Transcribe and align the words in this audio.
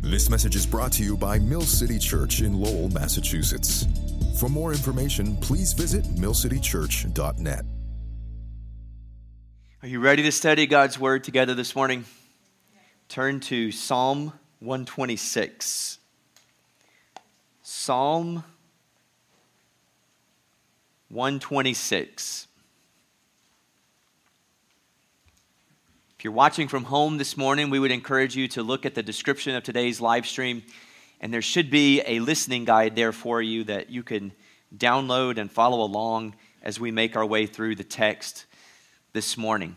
This 0.00 0.30
message 0.30 0.56
is 0.56 0.64
brought 0.64 0.92
to 0.92 1.02
you 1.02 1.16
by 1.16 1.38
Mill 1.38 1.62
City 1.62 1.98
Church 1.98 2.40
in 2.40 2.60
Lowell, 2.60 2.88
Massachusetts. 2.88 3.86
For 4.38 4.48
more 4.48 4.72
information, 4.72 5.36
please 5.36 5.72
visit 5.72 6.04
millcitychurch.net. 6.14 7.64
Are 9.82 9.88
you 9.88 10.00
ready 10.00 10.22
to 10.22 10.32
study 10.32 10.66
God's 10.66 10.98
Word 10.98 11.24
together 11.24 11.54
this 11.54 11.76
morning? 11.76 12.04
Turn 13.08 13.40
to 13.40 13.70
Psalm 13.70 14.32
126. 14.60 15.98
Psalm 17.62 18.44
126. 21.10 22.47
If 26.18 26.24
you're 26.24 26.32
watching 26.32 26.66
from 26.66 26.82
home 26.82 27.16
this 27.16 27.36
morning, 27.36 27.70
we 27.70 27.78
would 27.78 27.92
encourage 27.92 28.34
you 28.34 28.48
to 28.48 28.64
look 28.64 28.84
at 28.84 28.96
the 28.96 29.04
description 29.04 29.54
of 29.54 29.62
today's 29.62 30.00
live 30.00 30.26
stream, 30.26 30.64
and 31.20 31.32
there 31.32 31.40
should 31.40 31.70
be 31.70 32.02
a 32.04 32.18
listening 32.18 32.64
guide 32.64 32.96
there 32.96 33.12
for 33.12 33.40
you 33.40 33.62
that 33.62 33.90
you 33.90 34.02
can 34.02 34.32
download 34.76 35.38
and 35.38 35.48
follow 35.48 35.80
along 35.80 36.34
as 36.60 36.80
we 36.80 36.90
make 36.90 37.14
our 37.14 37.24
way 37.24 37.46
through 37.46 37.76
the 37.76 37.84
text 37.84 38.46
this 39.12 39.36
morning. 39.36 39.76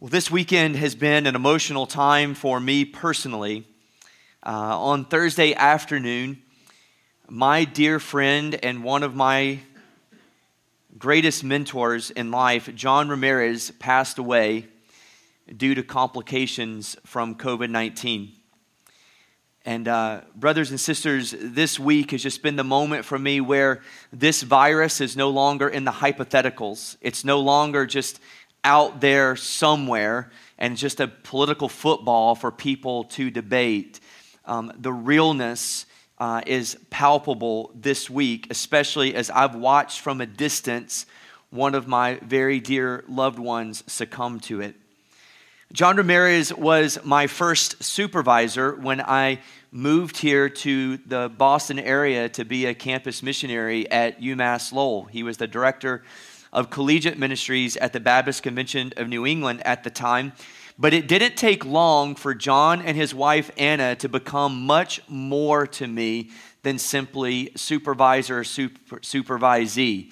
Well, 0.00 0.08
this 0.08 0.30
weekend 0.30 0.76
has 0.76 0.94
been 0.94 1.26
an 1.26 1.36
emotional 1.36 1.86
time 1.86 2.32
for 2.32 2.58
me 2.58 2.86
personally. 2.86 3.66
Uh, 4.42 4.80
on 4.80 5.04
Thursday 5.04 5.52
afternoon, 5.52 6.40
my 7.28 7.64
dear 7.64 8.00
friend 8.00 8.58
and 8.62 8.82
one 8.82 9.02
of 9.02 9.14
my 9.14 9.58
greatest 11.00 11.42
mentors 11.42 12.10
in 12.10 12.30
life, 12.30 12.68
John 12.74 13.08
Ramirez, 13.08 13.70
passed 13.78 14.18
away 14.18 14.68
due 15.56 15.74
to 15.74 15.82
complications 15.82 16.94
from 17.06 17.36
COVID 17.36 17.70
19. 17.70 18.32
And, 19.64 19.88
uh, 19.88 20.20
brothers 20.36 20.70
and 20.70 20.78
sisters, 20.78 21.34
this 21.38 21.78
week 21.78 22.10
has 22.10 22.22
just 22.22 22.42
been 22.42 22.56
the 22.56 22.64
moment 22.64 23.06
for 23.06 23.18
me 23.18 23.40
where 23.40 23.80
this 24.12 24.42
virus 24.42 25.00
is 25.00 25.16
no 25.16 25.30
longer 25.30 25.68
in 25.68 25.84
the 25.84 25.90
hypotheticals. 25.90 26.96
It's 27.00 27.24
no 27.24 27.40
longer 27.40 27.86
just 27.86 28.20
out 28.62 29.00
there 29.00 29.36
somewhere 29.36 30.30
and 30.58 30.76
just 30.76 31.00
a 31.00 31.08
political 31.08 31.70
football 31.70 32.34
for 32.34 32.50
people 32.50 33.04
to 33.04 33.30
debate. 33.30 34.00
Um, 34.44 34.70
the 34.78 34.92
realness 34.92 35.86
uh, 36.20 36.42
is 36.46 36.76
palpable 36.90 37.72
this 37.74 38.10
week, 38.10 38.46
especially 38.50 39.14
as 39.14 39.30
I've 39.30 39.54
watched 39.54 40.00
from 40.00 40.20
a 40.20 40.26
distance 40.26 41.06
one 41.48 41.74
of 41.74 41.88
my 41.88 42.20
very 42.22 42.60
dear 42.60 43.02
loved 43.08 43.38
ones 43.38 43.82
succumb 43.86 44.38
to 44.40 44.60
it. 44.60 44.76
John 45.72 45.96
Ramirez 45.96 46.52
was 46.52 46.98
my 47.04 47.26
first 47.26 47.82
supervisor 47.82 48.74
when 48.74 49.00
I 49.00 49.40
moved 49.72 50.18
here 50.18 50.48
to 50.48 50.96
the 50.98 51.28
Boston 51.28 51.78
area 51.78 52.28
to 52.30 52.44
be 52.44 52.66
a 52.66 52.74
campus 52.74 53.22
missionary 53.22 53.90
at 53.90 54.20
UMass 54.20 54.72
Lowell. 54.72 55.04
He 55.04 55.22
was 55.22 55.38
the 55.38 55.46
director 55.46 56.02
of 56.52 56.70
collegiate 56.70 57.18
ministries 57.18 57.76
at 57.76 57.92
the 57.92 58.00
Baptist 58.00 58.42
Convention 58.42 58.92
of 58.96 59.08
New 59.08 59.24
England 59.24 59.62
at 59.64 59.84
the 59.84 59.90
time. 59.90 60.32
But 60.80 60.94
it 60.94 61.08
didn't 61.08 61.36
take 61.36 61.66
long 61.66 62.14
for 62.14 62.34
John 62.34 62.80
and 62.80 62.96
his 62.96 63.14
wife 63.14 63.50
Anna 63.58 63.94
to 63.96 64.08
become 64.08 64.64
much 64.64 65.02
more 65.08 65.66
to 65.66 65.86
me 65.86 66.30
than 66.62 66.78
simply 66.78 67.52
supervisor 67.54 68.38
or 68.38 68.44
super, 68.44 68.96
supervisee. 69.00 70.10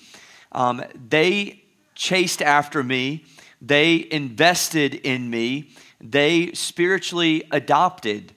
Um, 0.53 0.85
they 1.09 1.65
chased 1.95 2.43
after 2.43 2.83
me, 2.83 3.25
they 3.63 4.07
invested 4.11 4.95
in 4.95 5.31
me, 5.31 5.71
they 6.03 6.53
spiritually 6.53 7.45
adopted 7.51 8.35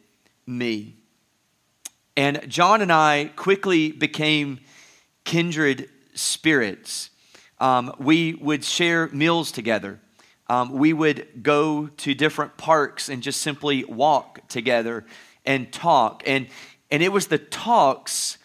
me. 0.48 0.96
And 2.16 2.46
John 2.48 2.82
and 2.82 2.94
I 2.94 3.32
quickly 3.36 3.92
became 3.92 4.62
kindred 5.26 5.90
spirits. 6.14 7.10
Um, 7.60 7.94
we 8.00 8.36
would 8.36 8.64
share 8.64 9.10
meals 9.10 9.52
together 9.52 10.00
um, 10.52 10.74
we 10.74 10.92
would 10.92 11.42
go 11.42 11.88
to 11.88 12.14
different 12.14 12.58
parks 12.58 13.08
and 13.08 13.24
just 13.24 13.40
simply 13.40 13.86
walk 13.86 14.46
together 14.50 15.06
and 15.46 15.72
talk. 15.72 16.24
And, 16.26 16.48
and 16.92 17.02
it 17.02 17.08
was 17.08 17.28
the 17.28 17.38
talks 17.38 18.38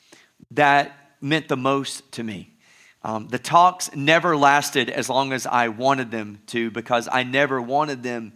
that 0.53 1.17
meant 1.21 1.49
the 1.49 1.57
most 1.57 2.13
to 2.13 2.23
me. 2.23 2.55
Um, 3.03 3.27
the 3.27 3.41
talks 3.41 3.93
never 3.93 4.37
lasted 4.37 4.89
as 4.89 5.11
long 5.11 5.33
as 5.33 5.49
I 5.49 5.67
wanted 5.67 6.13
them 6.13 6.39
to 6.47 6.71
because 6.71 7.09
I 7.11 7.25
never 7.25 7.61
wanted 7.61 8.05
them 8.05 8.35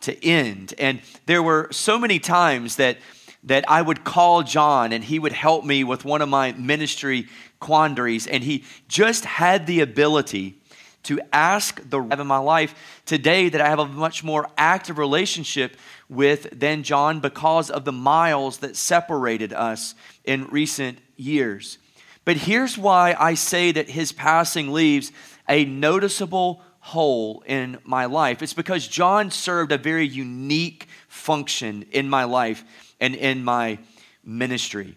to 0.00 0.24
end. 0.24 0.72
And 0.78 1.02
there 1.26 1.42
were 1.42 1.68
so 1.70 1.98
many 1.98 2.18
times 2.18 2.76
that, 2.76 2.96
that 3.44 3.68
I 3.68 3.82
would 3.82 4.04
call 4.04 4.42
John 4.42 4.90
and 4.90 5.04
he 5.04 5.18
would 5.18 5.34
help 5.34 5.66
me 5.66 5.84
with 5.84 6.06
one 6.06 6.22
of 6.22 6.30
my 6.30 6.52
ministry 6.52 7.28
quandaries. 7.60 8.26
And 8.26 8.42
he 8.42 8.64
just 8.88 9.26
had 9.26 9.66
the 9.66 9.80
ability 9.80 10.61
to 11.04 11.20
ask 11.32 11.80
the 11.88 12.00
have 12.00 12.20
in 12.20 12.26
my 12.26 12.38
life 12.38 13.02
today 13.06 13.48
that 13.48 13.60
I 13.60 13.68
have 13.68 13.78
a 13.78 13.86
much 13.86 14.22
more 14.22 14.48
active 14.56 14.98
relationship 14.98 15.76
with 16.08 16.48
than 16.58 16.82
John 16.82 17.20
because 17.20 17.70
of 17.70 17.84
the 17.84 17.92
miles 17.92 18.58
that 18.58 18.76
separated 18.76 19.52
us 19.52 19.94
in 20.24 20.46
recent 20.46 20.98
years. 21.16 21.78
But 22.24 22.36
here's 22.36 22.78
why 22.78 23.16
I 23.18 23.34
say 23.34 23.72
that 23.72 23.90
his 23.90 24.12
passing 24.12 24.72
leaves 24.72 25.10
a 25.48 25.64
noticeable 25.64 26.62
hole 26.78 27.42
in 27.46 27.78
my 27.84 28.06
life. 28.06 28.42
It's 28.42 28.54
because 28.54 28.86
John 28.86 29.30
served 29.30 29.72
a 29.72 29.78
very 29.78 30.06
unique 30.06 30.88
function 31.08 31.84
in 31.90 32.08
my 32.08 32.24
life 32.24 32.64
and 33.00 33.14
in 33.14 33.44
my 33.44 33.78
ministry. 34.24 34.96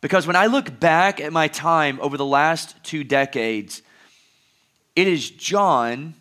Because 0.00 0.26
when 0.26 0.36
I 0.36 0.46
look 0.46 0.78
back 0.78 1.20
at 1.20 1.32
my 1.32 1.48
time 1.48 1.98
over 2.00 2.16
the 2.16 2.24
last 2.24 2.76
two 2.84 3.02
decades, 3.02 3.82
it 4.96 5.06
is 5.06 5.30
John, 5.30 6.14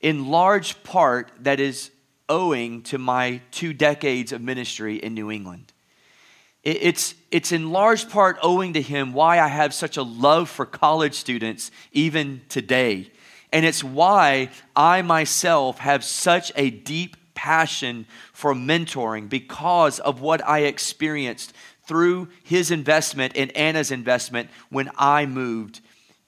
in 0.00 0.28
large 0.28 0.82
part, 0.82 1.30
that 1.40 1.60
is 1.60 1.90
owing 2.28 2.82
to 2.84 2.98
my 2.98 3.40
two 3.50 3.72
decades 3.72 4.32
of 4.32 4.40
ministry 4.40 4.96
in 4.96 5.14
New 5.14 5.30
England. 5.30 5.72
It's, 6.64 7.14
it's 7.30 7.52
in 7.52 7.70
large 7.70 8.08
part 8.10 8.38
owing 8.42 8.72
to 8.72 8.82
him 8.82 9.12
why 9.12 9.38
I 9.38 9.48
have 9.48 9.72
such 9.72 9.96
a 9.96 10.02
love 10.02 10.50
for 10.50 10.66
college 10.66 11.14
students 11.14 11.70
even 11.92 12.40
today. 12.48 13.10
And 13.52 13.64
it's 13.64 13.84
why 13.84 14.50
I 14.74 15.02
myself 15.02 15.78
have 15.78 16.04
such 16.04 16.52
a 16.56 16.70
deep 16.70 17.16
passion 17.34 18.06
for 18.32 18.54
mentoring 18.54 19.28
because 19.28 20.00
of 20.00 20.20
what 20.20 20.46
I 20.46 20.60
experienced 20.60 21.54
through 21.86 22.28
his 22.42 22.70
investment 22.70 23.34
and 23.36 23.56
Anna's 23.56 23.90
investment 23.90 24.50
when 24.68 24.90
I 24.98 25.24
moved 25.24 25.80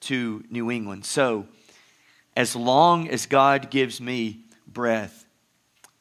to 0.02 0.44
New 0.50 0.70
England. 0.70 1.04
So, 1.04 1.46
as 2.40 2.56
long 2.56 3.06
as 3.10 3.26
God 3.26 3.68
gives 3.68 4.00
me 4.00 4.44
breath. 4.66 5.26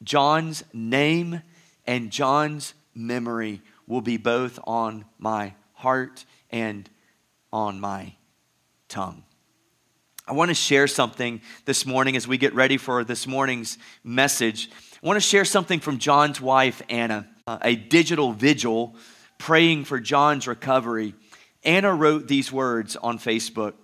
John's 0.02 0.64
name 0.72 1.42
and 1.86 2.10
John's 2.10 2.72
memory 2.94 3.60
will 3.86 4.00
be 4.00 4.16
both 4.16 4.58
on 4.64 5.04
my 5.18 5.52
heart 5.74 6.24
and 6.48 6.88
on 7.52 7.78
my 7.78 8.14
tongue. 8.88 9.22
I 10.26 10.32
want 10.32 10.48
to 10.48 10.54
share 10.54 10.86
something 10.86 11.42
this 11.66 11.84
morning 11.84 12.16
as 12.16 12.26
we 12.26 12.38
get 12.38 12.54
ready 12.54 12.78
for 12.78 13.04
this 13.04 13.26
morning's 13.26 13.76
message. 14.02 14.70
I 15.02 15.06
want 15.06 15.18
to 15.18 15.20
share 15.20 15.44
something 15.44 15.78
from 15.78 15.98
John's 15.98 16.40
wife, 16.40 16.80
Anna, 16.88 17.28
uh, 17.46 17.58
a 17.60 17.76
digital 17.76 18.32
vigil 18.32 18.96
praying 19.36 19.84
for 19.84 20.00
John's 20.00 20.46
recovery. 20.46 21.12
Anna 21.64 21.94
wrote 21.94 22.28
these 22.28 22.50
words 22.50 22.96
on 22.96 23.18
Facebook. 23.18 23.74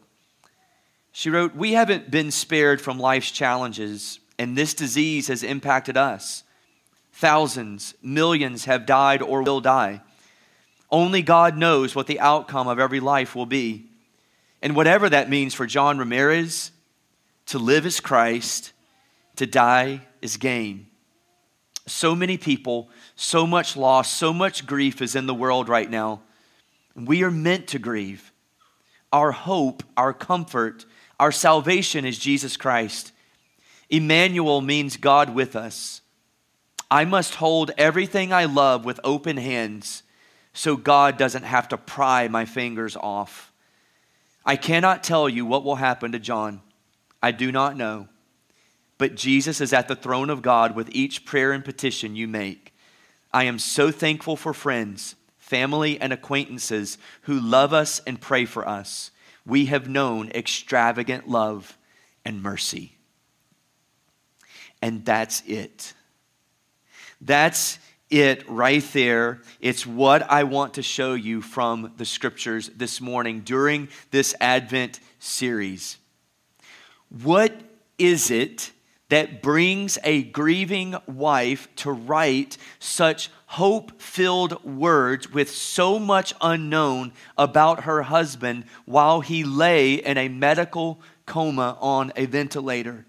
She 1.18 1.30
wrote, 1.30 1.56
We 1.56 1.72
haven't 1.72 2.10
been 2.10 2.30
spared 2.30 2.78
from 2.78 2.98
life's 2.98 3.30
challenges, 3.30 4.20
and 4.38 4.54
this 4.54 4.74
disease 4.74 5.28
has 5.28 5.42
impacted 5.42 5.96
us. 5.96 6.44
Thousands, 7.14 7.94
millions 8.02 8.66
have 8.66 8.84
died 8.84 9.22
or 9.22 9.42
will 9.42 9.62
die. 9.62 10.02
Only 10.90 11.22
God 11.22 11.56
knows 11.56 11.94
what 11.94 12.06
the 12.06 12.20
outcome 12.20 12.68
of 12.68 12.78
every 12.78 13.00
life 13.00 13.34
will 13.34 13.46
be. 13.46 13.86
And 14.60 14.76
whatever 14.76 15.08
that 15.08 15.30
means 15.30 15.54
for 15.54 15.64
John 15.64 15.96
Ramirez, 15.96 16.70
to 17.46 17.58
live 17.58 17.86
is 17.86 17.98
Christ, 17.98 18.74
to 19.36 19.46
die 19.46 20.02
is 20.20 20.36
gain. 20.36 20.86
So 21.86 22.14
many 22.14 22.36
people, 22.36 22.90
so 23.14 23.46
much 23.46 23.74
loss, 23.74 24.12
so 24.12 24.34
much 24.34 24.66
grief 24.66 25.00
is 25.00 25.16
in 25.16 25.24
the 25.24 25.32
world 25.32 25.70
right 25.70 25.88
now. 25.88 26.20
We 26.94 27.22
are 27.22 27.30
meant 27.30 27.68
to 27.68 27.78
grieve. 27.78 28.32
Our 29.14 29.32
hope, 29.32 29.82
our 29.96 30.12
comfort, 30.12 30.84
our 31.18 31.32
salvation 31.32 32.04
is 32.04 32.18
Jesus 32.18 32.56
Christ. 32.56 33.12
Emmanuel 33.88 34.60
means 34.60 34.96
God 34.96 35.34
with 35.34 35.56
us. 35.56 36.02
I 36.90 37.04
must 37.04 37.36
hold 37.36 37.72
everything 37.78 38.32
I 38.32 38.44
love 38.44 38.84
with 38.84 39.00
open 39.02 39.36
hands 39.36 40.02
so 40.52 40.76
God 40.76 41.16
doesn't 41.16 41.42
have 41.42 41.68
to 41.68 41.76
pry 41.76 42.28
my 42.28 42.44
fingers 42.44 42.96
off. 42.96 43.52
I 44.44 44.56
cannot 44.56 45.02
tell 45.02 45.28
you 45.28 45.44
what 45.44 45.64
will 45.64 45.76
happen 45.76 46.12
to 46.12 46.18
John. 46.18 46.60
I 47.22 47.32
do 47.32 47.50
not 47.50 47.76
know. 47.76 48.08
But 48.98 49.16
Jesus 49.16 49.60
is 49.60 49.72
at 49.72 49.88
the 49.88 49.96
throne 49.96 50.30
of 50.30 50.42
God 50.42 50.74
with 50.74 50.88
each 50.92 51.24
prayer 51.24 51.52
and 51.52 51.64
petition 51.64 52.16
you 52.16 52.28
make. 52.28 52.72
I 53.32 53.44
am 53.44 53.58
so 53.58 53.90
thankful 53.90 54.36
for 54.36 54.54
friends, 54.54 55.16
family, 55.36 56.00
and 56.00 56.12
acquaintances 56.12 56.96
who 57.22 57.38
love 57.38 57.72
us 57.74 58.00
and 58.06 58.20
pray 58.20 58.46
for 58.46 58.66
us. 58.66 59.10
We 59.46 59.66
have 59.66 59.88
known 59.88 60.30
extravagant 60.30 61.28
love 61.28 61.78
and 62.24 62.42
mercy. 62.42 62.96
And 64.82 65.04
that's 65.04 65.42
it. 65.46 65.94
That's 67.20 67.78
it 68.10 68.48
right 68.48 68.84
there. 68.92 69.40
It's 69.60 69.86
what 69.86 70.28
I 70.30 70.44
want 70.44 70.74
to 70.74 70.82
show 70.82 71.14
you 71.14 71.40
from 71.40 71.92
the 71.96 72.04
scriptures 72.04 72.70
this 72.76 73.00
morning 73.00 73.40
during 73.40 73.88
this 74.10 74.34
Advent 74.40 75.00
series. 75.18 75.96
What 77.08 77.52
is 77.98 78.30
it 78.30 78.72
that 79.08 79.42
brings 79.42 79.98
a 80.02 80.24
grieving 80.24 80.96
wife 81.06 81.68
to 81.76 81.92
write 81.92 82.58
such 82.78 83.30
hope 83.46 84.00
filled 84.00 84.64
words 84.64 85.32
with 85.32 85.50
so 85.50 85.98
much 85.98 86.34
unknown 86.40 87.12
about 87.38 87.84
her 87.84 88.02
husband 88.02 88.64
while 88.84 89.20
he 89.20 89.44
lay 89.44 89.94
in 89.94 90.18
a 90.18 90.28
medical 90.28 91.00
coma 91.24 91.76
on 91.80 92.12
a 92.16 92.26
ventilator? 92.26 93.06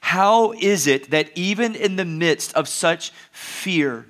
How 0.00 0.52
is 0.52 0.86
it 0.86 1.10
that 1.10 1.30
even 1.36 1.74
in 1.74 1.96
the 1.96 2.04
midst 2.04 2.54
of 2.54 2.68
such 2.68 3.10
fear, 3.32 4.06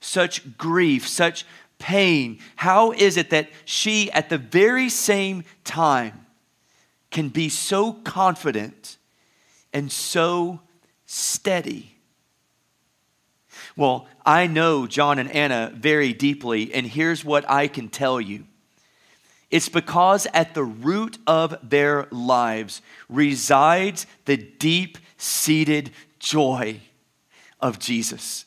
such 0.00 0.56
grief, 0.58 1.08
such 1.08 1.46
pain, 1.78 2.38
how 2.56 2.92
is 2.92 3.16
it 3.16 3.30
that 3.30 3.48
she, 3.64 4.10
at 4.12 4.28
the 4.28 4.38
very 4.38 4.88
same 4.88 5.44
time, 5.64 6.26
can 7.10 7.28
be 7.28 7.48
so 7.48 7.92
confident 7.92 8.98
and 9.72 9.90
so 9.90 10.60
steady? 11.06 11.96
Well, 13.76 14.06
I 14.26 14.48
know 14.48 14.88
John 14.88 15.20
and 15.20 15.30
Anna 15.30 15.72
very 15.72 16.12
deeply, 16.12 16.74
and 16.74 16.84
here's 16.84 17.24
what 17.24 17.48
I 17.48 17.68
can 17.68 17.88
tell 17.88 18.20
you. 18.20 18.44
It's 19.52 19.68
because 19.68 20.26
at 20.34 20.54
the 20.54 20.64
root 20.64 21.18
of 21.28 21.56
their 21.62 22.08
lives 22.10 22.82
resides 23.08 24.06
the 24.24 24.36
deep 24.36 24.98
seated 25.16 25.92
joy 26.18 26.80
of 27.60 27.78
Jesus. 27.78 28.44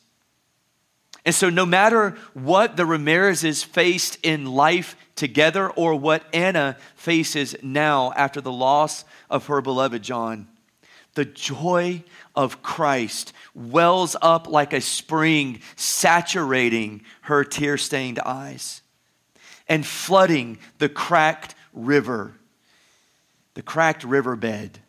And 1.24 1.34
so, 1.34 1.48
no 1.48 1.64
matter 1.64 2.16
what 2.34 2.76
the 2.76 2.84
Ramirezes 2.84 3.64
faced 3.64 4.18
in 4.22 4.46
life 4.46 4.96
together 5.16 5.70
or 5.70 5.94
what 5.94 6.24
Anna 6.34 6.76
faces 6.94 7.56
now 7.62 8.12
after 8.16 8.40
the 8.40 8.52
loss 8.52 9.04
of 9.28 9.46
her 9.46 9.60
beloved 9.60 10.02
John, 10.02 10.48
the 11.14 11.24
joy 11.24 12.04
of 12.34 12.62
Christ 12.62 13.32
wells 13.54 14.16
up 14.22 14.46
like 14.48 14.72
a 14.72 14.80
spring, 14.80 15.60
saturating 15.76 17.02
her 17.22 17.44
tear 17.44 17.76
stained 17.76 18.18
eyes 18.20 18.82
and 19.68 19.86
flooding 19.86 20.58
the 20.78 20.88
cracked 20.88 21.54
river, 21.72 22.34
the 23.54 23.62
cracked 23.62 24.04
riverbed 24.04 24.80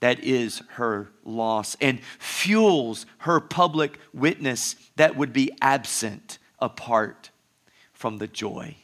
that 0.00 0.20
is 0.20 0.62
her 0.70 1.08
loss 1.24 1.76
and 1.80 2.00
fuels 2.18 3.06
her 3.18 3.40
public 3.40 3.98
witness 4.12 4.76
that 4.96 5.16
would 5.16 5.32
be 5.32 5.50
absent 5.60 6.38
apart 6.58 7.30
from 7.92 8.18
the 8.18 8.26
joy 8.26 8.76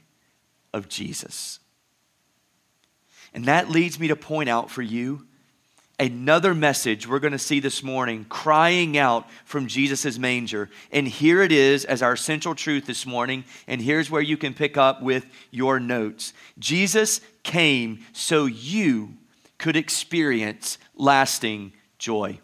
of 0.72 0.88
Jesus. 0.88 1.58
And 3.34 3.44
that 3.46 3.70
leads 3.70 3.98
me 4.00 4.08
to 4.08 4.16
point 4.16 4.48
out 4.48 4.70
for 4.70 4.82
you 4.82 5.26
another 6.02 6.52
message 6.52 7.06
we're 7.06 7.20
going 7.20 7.32
to 7.32 7.38
see 7.38 7.60
this 7.60 7.80
morning 7.80 8.26
crying 8.28 8.98
out 8.98 9.30
from 9.44 9.68
Jesus' 9.68 10.18
manger. 10.18 10.68
And 10.90 11.06
here 11.06 11.42
it 11.42 11.52
is 11.52 11.84
as 11.84 12.02
our 12.02 12.16
central 12.16 12.56
truth 12.56 12.86
this 12.86 13.06
morning. 13.06 13.44
And 13.68 13.80
here's 13.80 14.10
where 14.10 14.20
you 14.20 14.36
can 14.36 14.52
pick 14.52 14.76
up 14.76 15.00
with 15.00 15.24
your 15.52 15.78
notes 15.78 16.32
Jesus 16.58 17.20
came 17.44 18.00
so 18.12 18.46
you 18.46 19.14
could 19.58 19.76
experience 19.76 20.76
lasting 20.96 21.72
joy. 21.98 22.40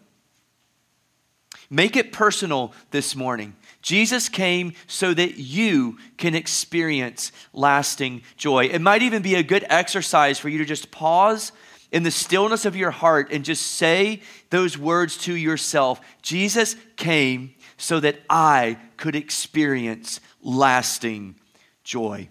Make 1.69 1.97
it 1.97 2.13
personal 2.13 2.73
this 2.91 3.13
morning. 3.13 3.55
Jesus 3.81 4.29
came 4.29 4.73
so 4.87 5.13
that 5.13 5.37
you 5.37 5.97
can 6.17 6.33
experience 6.33 7.33
lasting 7.51 8.21
joy. 8.37 8.65
It 8.65 8.79
might 8.79 9.01
even 9.01 9.21
be 9.21 9.35
a 9.35 9.43
good 9.43 9.65
exercise 9.69 10.39
for 10.39 10.47
you 10.47 10.59
to 10.59 10.65
just 10.65 10.91
pause 10.91 11.51
in 11.91 12.03
the 12.03 12.11
stillness 12.11 12.65
of 12.65 12.75
your 12.75 12.91
heart 12.91 13.31
and 13.31 13.43
just 13.43 13.65
say 13.65 14.21
those 14.49 14.77
words 14.77 15.17
to 15.17 15.33
yourself 15.35 15.99
Jesus 16.21 16.75
came 16.95 17.55
so 17.77 17.99
that 17.99 18.19
I 18.29 18.77
could 18.97 19.15
experience 19.15 20.19
lasting 20.41 21.35
joy. 21.83 22.29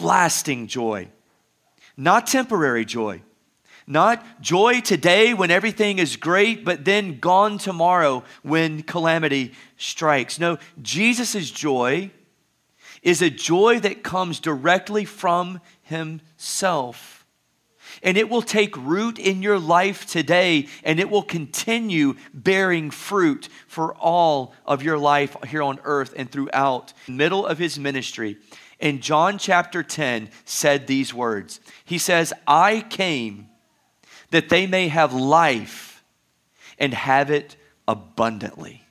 Lasting 0.00 0.68
joy, 0.68 1.08
not 1.96 2.26
temporary 2.26 2.84
joy. 2.86 3.22
Not 3.86 4.40
joy 4.40 4.80
today 4.80 5.34
when 5.34 5.50
everything 5.50 5.98
is 5.98 6.16
great, 6.16 6.64
but 6.64 6.84
then 6.84 7.18
gone 7.18 7.58
tomorrow 7.58 8.22
when 8.42 8.84
calamity 8.84 9.52
strikes. 9.76 10.38
No, 10.38 10.58
Jesus' 10.80 11.50
joy 11.50 12.10
is 13.02 13.20
a 13.20 13.28
joy 13.28 13.80
that 13.80 14.04
comes 14.04 14.38
directly 14.38 15.04
from 15.04 15.60
Himself. 15.82 17.21
And 18.02 18.16
it 18.16 18.28
will 18.28 18.42
take 18.42 18.76
root 18.76 19.18
in 19.18 19.42
your 19.42 19.58
life 19.58 20.06
today, 20.06 20.68
and 20.84 21.00
it 21.00 21.10
will 21.10 21.22
continue 21.22 22.14
bearing 22.32 22.90
fruit 22.90 23.48
for 23.66 23.94
all 23.94 24.54
of 24.64 24.82
your 24.82 24.98
life 24.98 25.36
here 25.46 25.62
on 25.62 25.80
earth 25.84 26.14
and 26.16 26.30
throughout. 26.30 26.92
The 27.06 27.12
middle 27.12 27.46
of 27.46 27.58
his 27.58 27.78
ministry, 27.78 28.38
in 28.78 29.00
John 29.00 29.38
chapter 29.38 29.82
10, 29.82 30.30
said 30.44 30.86
these 30.86 31.12
words 31.12 31.60
He 31.84 31.98
says, 31.98 32.32
I 32.46 32.84
came 32.88 33.48
that 34.30 34.48
they 34.48 34.66
may 34.66 34.88
have 34.88 35.12
life 35.12 36.04
and 36.78 36.92
have 36.94 37.30
it 37.30 37.56
abundantly. 37.86 38.82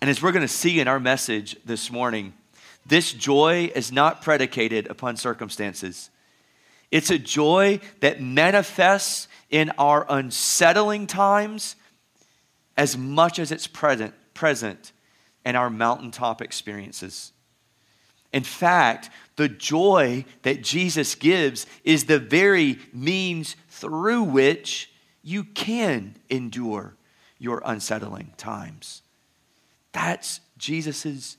And 0.00 0.10
as 0.10 0.20
we're 0.20 0.32
going 0.32 0.42
to 0.42 0.48
see 0.48 0.80
in 0.80 0.88
our 0.88 0.98
message 0.98 1.56
this 1.64 1.90
morning, 1.90 2.32
this 2.84 3.12
joy 3.12 3.70
is 3.72 3.92
not 3.92 4.20
predicated 4.20 4.88
upon 4.88 5.16
circumstances. 5.16 6.10
It's 6.92 7.10
a 7.10 7.18
joy 7.18 7.80
that 8.00 8.22
manifests 8.22 9.26
in 9.50 9.70
our 9.78 10.06
unsettling 10.08 11.08
times 11.08 11.74
as 12.76 12.96
much 12.96 13.38
as 13.38 13.50
it's 13.50 13.66
present, 13.66 14.14
present 14.34 14.92
in 15.44 15.56
our 15.56 15.70
mountaintop 15.70 16.40
experiences. 16.40 17.32
In 18.32 18.44
fact, 18.44 19.10
the 19.36 19.48
joy 19.48 20.24
that 20.42 20.62
Jesus 20.62 21.14
gives 21.14 21.66
is 21.82 22.04
the 22.04 22.18
very 22.18 22.78
means 22.92 23.56
through 23.68 24.22
which 24.24 24.90
you 25.22 25.44
can 25.44 26.16
endure 26.28 26.94
your 27.38 27.62
unsettling 27.64 28.32
times. 28.36 29.02
That's 29.92 30.40
Jesus' 30.58 31.36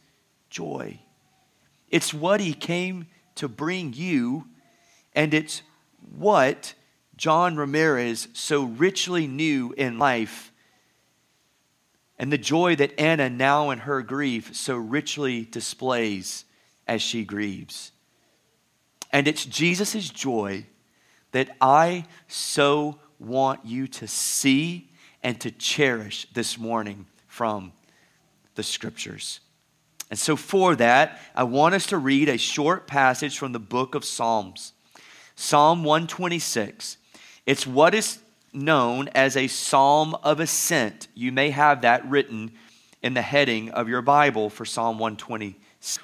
joy. 0.49 0.99
It's 1.89 2.13
what 2.13 2.41
he 2.41 2.53
came 2.53 3.07
to 3.35 3.47
bring 3.47 3.93
you, 3.93 4.47
and 5.15 5.33
it's 5.33 5.61
what 6.17 6.73
John 7.15 7.55
Ramirez 7.55 8.27
so 8.33 8.63
richly 8.63 9.27
knew 9.27 9.73
in 9.77 9.99
life, 9.99 10.51
and 12.17 12.31
the 12.31 12.37
joy 12.37 12.75
that 12.75 12.99
Anna, 12.99 13.29
now 13.29 13.69
in 13.69 13.79
her 13.79 14.01
grief, 14.01 14.55
so 14.55 14.75
richly 14.75 15.45
displays 15.45 16.45
as 16.87 17.01
she 17.01 17.23
grieves. 17.23 17.91
And 19.11 19.27
it's 19.27 19.45
Jesus' 19.45 20.09
joy 20.09 20.65
that 21.31 21.55
I 21.59 22.05
so 22.27 22.99
want 23.19 23.65
you 23.65 23.87
to 23.87 24.07
see 24.07 24.89
and 25.21 25.39
to 25.41 25.51
cherish 25.51 26.27
this 26.33 26.57
morning 26.57 27.05
from 27.27 27.73
the 28.55 28.63
scriptures. 28.63 29.39
And 30.09 30.19
so, 30.19 30.35
for 30.35 30.75
that, 30.75 31.19
I 31.35 31.43
want 31.43 31.73
us 31.73 31.87
to 31.87 31.97
read 31.97 32.29
a 32.29 32.37
short 32.37 32.85
passage 32.85 33.37
from 33.37 33.51
the 33.51 33.59
book 33.59 33.95
of 33.95 34.05
Psalms. 34.05 34.73
Psalm 35.35 35.83
126. 35.83 36.97
It's 37.45 37.67
what 37.67 37.93
is 37.93 38.19
known 38.53 39.09
as 39.09 39.35
a 39.35 39.47
psalm 39.47 40.15
of 40.23 40.39
ascent. 40.39 41.07
You 41.15 41.31
may 41.31 41.49
have 41.49 41.81
that 41.81 42.07
written 42.07 42.51
in 43.01 43.13
the 43.13 43.21
heading 43.21 43.69
of 43.71 43.89
your 43.89 44.01
Bible 44.01 44.49
for 44.49 44.65
Psalm 44.65 44.99
126 44.99 45.59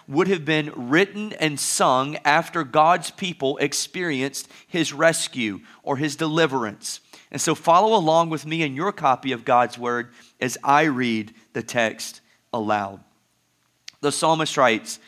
would 0.08 0.28
have 0.28 0.44
been 0.44 0.72
written 0.76 1.32
and 1.34 1.60
sung 1.60 2.18
after 2.26 2.64
God's 2.64 3.12
people 3.12 3.58
experienced 3.58 4.50
his 4.68 4.92
rescue 4.92 5.62
or 5.84 5.98
his 5.98 6.18
deliverance. 6.18 7.00
And 7.32 7.40
so 7.40 7.56
follow 7.56 7.96
along 7.96 8.30
with 8.30 8.46
me 8.46 8.64
in 8.64 8.76
your 8.76 8.92
copy 8.92 9.32
of 9.32 9.46
God's 9.46 9.78
word 9.78 10.10
as 10.42 10.58
I 10.64 10.84
read 10.84 11.34
the 11.54 11.64
text 11.64 12.22
aloud. 12.52 13.00
The 14.02 14.12
psalmist 14.12 14.58
writes 14.58 15.00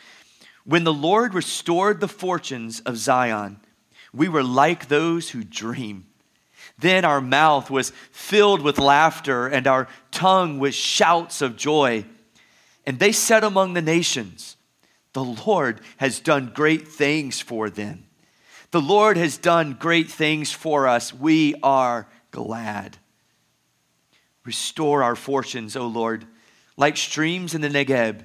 When 0.64 0.84
the 0.84 0.92
Lord 0.92 1.34
restored 1.34 2.00
the 2.00 2.08
fortunes 2.08 2.80
of 2.80 2.96
Zion, 2.96 3.58
we 4.14 4.28
were 4.28 4.42
like 4.42 4.88
those 4.88 5.30
who 5.30 5.44
dream. 5.44 6.06
Then 6.78 7.04
our 7.04 7.20
mouth 7.20 7.70
was 7.70 7.92
filled 8.10 8.62
with 8.62 8.78
laughter 8.78 9.46
and 9.46 9.66
our 9.66 9.88
tongue 10.10 10.58
with 10.58 10.74
shouts 10.74 11.40
of 11.40 11.56
joy. 11.56 12.04
And 12.84 12.98
they 12.98 13.12
said 13.12 13.44
among 13.44 13.74
the 13.74 13.82
nations, 13.82 14.56
The 15.12 15.24
Lord 15.24 15.80
has 15.98 16.20
done 16.20 16.52
great 16.54 16.88
things 16.88 17.40
for 17.40 17.70
them. 17.70 18.04
The 18.72 18.80
Lord 18.80 19.16
has 19.16 19.36
done 19.36 19.76
great 19.78 20.10
things 20.10 20.50
for 20.50 20.88
us. 20.88 21.12
We 21.12 21.54
are 21.62 22.08
glad. 22.30 22.96
Restore 24.44 25.02
our 25.02 25.14
fortunes, 25.14 25.76
O 25.76 25.86
Lord, 25.86 26.26
like 26.76 26.96
streams 26.96 27.54
in 27.54 27.60
the 27.60 27.68
Negeb. 27.68 28.24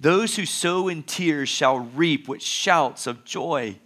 Those 0.00 0.36
who 0.36 0.44
sow 0.44 0.88
in 0.88 1.04
tears 1.04 1.48
shall 1.48 1.78
reap 1.78 2.28
with 2.28 2.42
shouts 2.42 3.06
of 3.06 3.24
joy. 3.24 3.78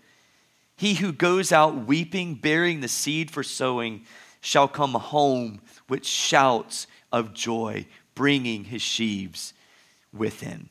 He 0.83 0.95
who 0.95 1.13
goes 1.13 1.53
out 1.53 1.87
weeping, 1.87 2.35
bearing 2.35 2.81
the 2.81 2.89
seed 2.89 3.31
for 3.31 3.45
sowing, 3.45 4.05
shall 4.41 4.67
come 4.67 4.95
home 4.95 5.61
with 5.89 6.05
shouts 6.05 6.89
of 7.13 7.33
joy, 7.33 7.87
bringing 8.17 8.65
his 8.65 8.83
sheaves 8.83 9.55
with 10.13 10.41
him. 10.41 10.71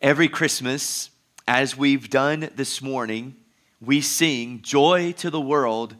Every 0.00 0.26
Christmas, 0.26 1.10
as 1.46 1.76
we've 1.76 2.10
done 2.10 2.50
this 2.56 2.82
morning, 2.82 3.36
we 3.80 4.00
sing, 4.00 4.60
Joy 4.60 5.12
to 5.18 5.30
the 5.30 5.40
world, 5.40 5.94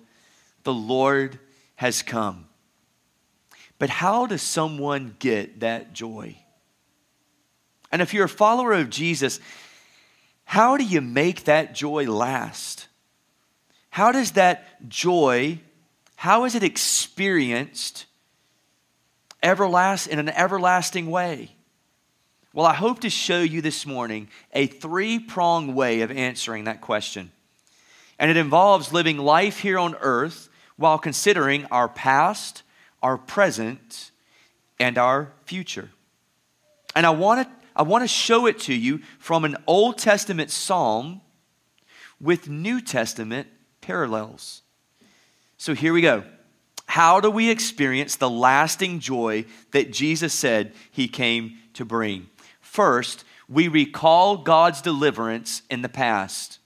the 0.65 0.75
Lord 0.75 1.39
has 1.77 2.03
come. 2.03 2.47
But 3.79 3.91
how 3.91 4.27
does 4.27 4.43
someone 4.43 5.15
get 5.21 5.61
that 5.61 5.93
joy? 5.93 6.37
And 7.93 8.03
if 8.03 8.13
you're 8.13 8.25
a 8.25 8.29
follower 8.29 8.73
of 8.73 8.91
Jesus, 8.91 9.39
how 10.45 10.77
do 10.77 10.85
you 10.85 11.01
make 11.01 11.45
that 11.45 11.75
joy 11.75 12.05
last? 12.05 12.89
How 13.91 14.13
does 14.13 14.33
that 14.33 14.89
joy, 14.89 15.61
how 16.17 16.45
is 16.45 16.55
it 16.55 16.63
experienced 16.63 18.07
everlast, 19.43 20.09
in 20.09 20.19
an 20.19 20.29
everlasting 20.29 21.11
way? 21.11 21.51
Well, 22.53 22.67
I 22.67 22.75
hope 22.75 23.01
to 23.01 23.11
show 23.11 23.41
you 23.41 23.63
this 23.63 23.85
morning 23.85 24.29
a 24.53 24.67
three 24.67 25.19
pronged 25.19 25.75
way 25.75 26.03
of 26.03 26.11
answering 26.11 26.65
that 26.65 26.81
question. 26.81 27.33
And 28.19 28.31
it 28.31 28.37
involves 28.37 28.93
living 28.93 29.19
life 29.19 29.59
here 29.59 29.79
on 29.79 29.97
earth 30.01 30.49
while 30.77 30.99
considering 30.99 31.67
our 31.67 31.89
past, 31.89 32.63
our 33.03 33.19
present, 33.19 34.13
and 34.79 34.99
our 34.99 35.33
future. 35.45 35.91
And 36.95 37.07
I 37.07 37.11
want 37.11 37.47
to 37.47 37.64
I 37.77 37.83
want 37.83 38.03
to 38.03 38.09
show 38.09 38.47
it 38.47 38.59
to 38.61 38.75
you 38.75 39.01
from 39.19 39.45
an 39.45 39.57
Old 39.67 39.99
Testament 39.99 40.51
psalm 40.51 41.21
with 42.21 42.49
New 42.49 42.81
Testament 42.81 43.49
parallels. 43.81 44.63
So 45.57 45.75
here 45.75 45.93
we 45.93 46.01
go. 46.01 46.25
How 46.87 47.21
do 47.21 47.31
we 47.31 47.51
experience 47.51 48.17
the 48.17 48.31
lasting 48.31 49.01
joy 49.01 49.47
that 49.73 49.93
Jesus 49.93 50.33
said 50.33 50.73
he 50.91 51.09
came 51.09 51.59
to 51.75 51.85
bring? 51.85 52.29
First, 52.61 53.25
we 53.49 53.69
recall 53.69 54.39
God's 54.39 54.81
deliverance 54.81 55.63
in 55.71 55.83
the 55.83 55.89
past. 55.89 56.59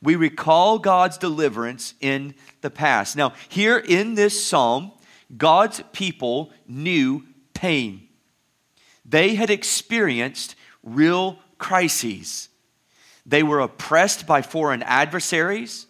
We 0.00 0.16
recall 0.16 0.78
God's 0.78 1.18
deliverance 1.18 1.94
in 2.00 2.34
the 2.60 2.70
past. 2.70 3.16
Now, 3.16 3.32
here 3.48 3.78
in 3.78 4.14
this 4.14 4.44
psalm, 4.44 4.92
God's 5.36 5.82
people 5.92 6.52
knew 6.68 7.24
pain. 7.54 8.03
They 9.04 9.34
had 9.34 9.50
experienced 9.50 10.54
real 10.82 11.38
crises. 11.58 12.48
They 13.26 13.42
were 13.42 13.60
oppressed 13.60 14.26
by 14.26 14.42
foreign 14.42 14.82
adversaries. 14.82 15.86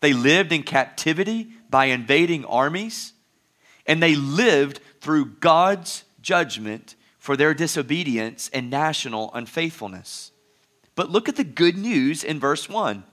They 0.00 0.12
lived 0.12 0.52
in 0.52 0.62
captivity 0.62 1.48
by 1.70 1.86
invading 1.86 2.44
armies. 2.44 3.12
And 3.86 4.02
they 4.02 4.14
lived 4.14 4.80
through 5.00 5.36
God's 5.40 6.04
judgment 6.20 6.94
for 7.18 7.36
their 7.36 7.54
disobedience 7.54 8.50
and 8.52 8.70
national 8.70 9.32
unfaithfulness. 9.34 10.30
But 10.94 11.10
look 11.10 11.28
at 11.28 11.36
the 11.36 11.44
good 11.44 11.76
news 11.76 12.24
in 12.24 12.40
verse 12.40 12.68
1 12.68 13.04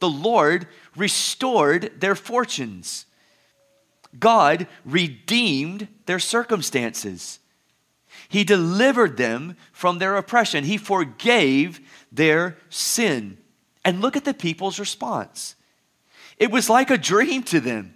the 0.00 0.08
Lord 0.08 0.68
restored 0.96 2.00
their 2.00 2.14
fortunes. 2.14 3.06
God 4.18 4.66
redeemed 4.84 5.88
their 6.06 6.20
circumstances. 6.20 7.40
He 8.28 8.44
delivered 8.44 9.16
them 9.16 9.56
from 9.72 9.98
their 9.98 10.16
oppression. 10.16 10.64
He 10.64 10.76
forgave 10.76 11.80
their 12.10 12.58
sin. 12.68 13.38
And 13.84 14.00
look 14.00 14.16
at 14.16 14.24
the 14.24 14.34
people's 14.34 14.78
response. 14.78 15.54
It 16.38 16.50
was 16.50 16.68
like 16.68 16.90
a 16.90 16.98
dream 16.98 17.42
to 17.44 17.60
them. 17.60 17.94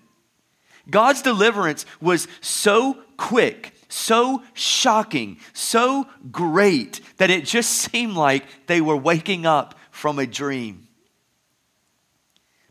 God's 0.90 1.22
deliverance 1.22 1.86
was 2.00 2.26
so 2.40 2.98
quick, 3.16 3.72
so 3.88 4.42
shocking, 4.54 5.38
so 5.52 6.06
great 6.30 7.00
that 7.18 7.30
it 7.30 7.44
just 7.44 7.70
seemed 7.92 8.14
like 8.14 8.44
they 8.66 8.80
were 8.80 8.96
waking 8.96 9.46
up 9.46 9.78
from 9.90 10.18
a 10.18 10.26
dream. 10.26 10.88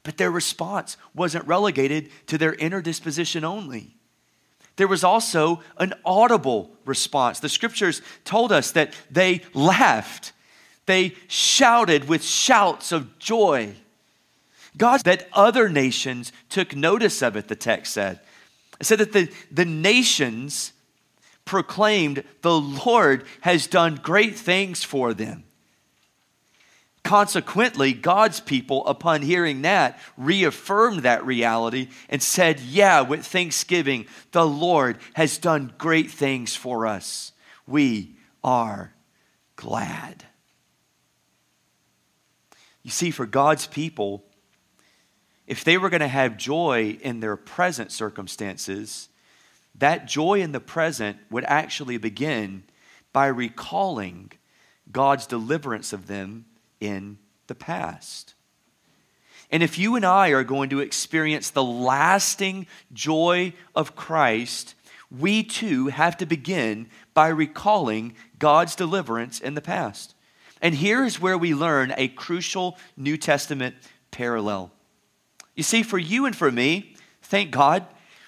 But 0.03 0.17
their 0.17 0.31
response 0.31 0.97
wasn't 1.13 1.47
relegated 1.47 2.09
to 2.27 2.37
their 2.37 2.53
inner 2.55 2.81
disposition 2.81 3.43
only 3.43 3.95
there 4.75 4.87
was 4.87 5.03
also 5.03 5.61
an 5.77 5.93
audible 6.05 6.71
response. 6.85 7.39
The 7.39 7.49
scriptures 7.49 8.01
told 8.23 8.51
us 8.51 8.71
that 8.71 8.93
they 9.09 9.41
laughed, 9.53 10.33
they 10.85 11.15
shouted 11.27 12.07
with 12.07 12.23
shouts 12.23 12.91
of 12.91 13.19
joy. 13.19 13.75
God, 14.77 15.03
that 15.03 15.27
other 15.33 15.67
nations 15.69 16.31
took 16.49 16.75
notice 16.75 17.21
of 17.21 17.35
it, 17.35 17.47
the 17.47 17.55
text 17.55 17.93
said. 17.93 18.19
It 18.79 18.85
said 18.85 18.99
that 18.99 19.11
the, 19.11 19.29
the 19.51 19.65
nations 19.65 20.73
proclaimed, 21.45 22.23
The 22.41 22.59
Lord 22.59 23.25
has 23.41 23.67
done 23.67 23.99
great 24.01 24.35
things 24.35 24.83
for 24.83 25.13
them. 25.13 25.43
Consequently, 27.03 27.93
God's 27.93 28.39
people, 28.39 28.85
upon 28.85 29.23
hearing 29.23 29.63
that, 29.63 29.99
reaffirmed 30.17 30.99
that 31.03 31.25
reality 31.25 31.89
and 32.09 32.21
said, 32.21 32.59
Yeah, 32.59 33.01
with 33.01 33.25
thanksgiving, 33.25 34.05
the 34.31 34.45
Lord 34.45 34.99
has 35.13 35.37
done 35.37 35.73
great 35.77 36.11
things 36.11 36.55
for 36.55 36.85
us. 36.85 37.31
We 37.65 38.17
are 38.43 38.93
glad. 39.55 40.25
You 42.83 42.91
see, 42.91 43.11
for 43.11 43.25
God's 43.25 43.67
people, 43.67 44.23
if 45.47 45.63
they 45.63 45.77
were 45.77 45.89
going 45.89 46.01
to 46.01 46.07
have 46.07 46.37
joy 46.37 46.97
in 47.01 47.19
their 47.19 47.35
present 47.35 47.91
circumstances, 47.91 49.09
that 49.75 50.07
joy 50.07 50.41
in 50.41 50.51
the 50.51 50.59
present 50.59 51.17
would 51.29 51.43
actually 51.45 51.97
begin 51.97 52.63
by 53.11 53.27
recalling 53.27 54.31
God's 54.91 55.25
deliverance 55.27 55.93
of 55.93 56.07
them 56.07 56.45
in 56.81 57.19
the 57.47 57.55
past. 57.55 58.33
And 59.49 59.63
if 59.63 59.77
you 59.77 59.95
and 59.95 60.05
I 60.05 60.29
are 60.29 60.43
going 60.43 60.69
to 60.71 60.79
experience 60.79 61.49
the 61.49 61.63
lasting 61.63 62.67
joy 62.91 63.53
of 63.75 63.95
Christ, 63.95 64.75
we 65.09 65.43
too 65.43 65.87
have 65.87 66.17
to 66.17 66.25
begin 66.25 66.87
by 67.13 67.27
recalling 67.27 68.15
God's 68.39 68.75
deliverance 68.75 69.39
in 69.39 69.55
the 69.55 69.61
past. 69.61 70.15
And 70.61 70.75
here 70.75 71.03
is 71.03 71.19
where 71.19 71.37
we 71.37 71.53
learn 71.53 71.93
a 71.97 72.07
crucial 72.07 72.77
New 72.95 73.17
Testament 73.17 73.75
parallel. 74.09 74.71
You 75.55 75.63
see, 75.63 75.83
for 75.83 75.97
you 75.97 76.25
and 76.25 76.35
for 76.35 76.51
me, 76.51 76.95
thank 77.21 77.51
God, 77.51 77.85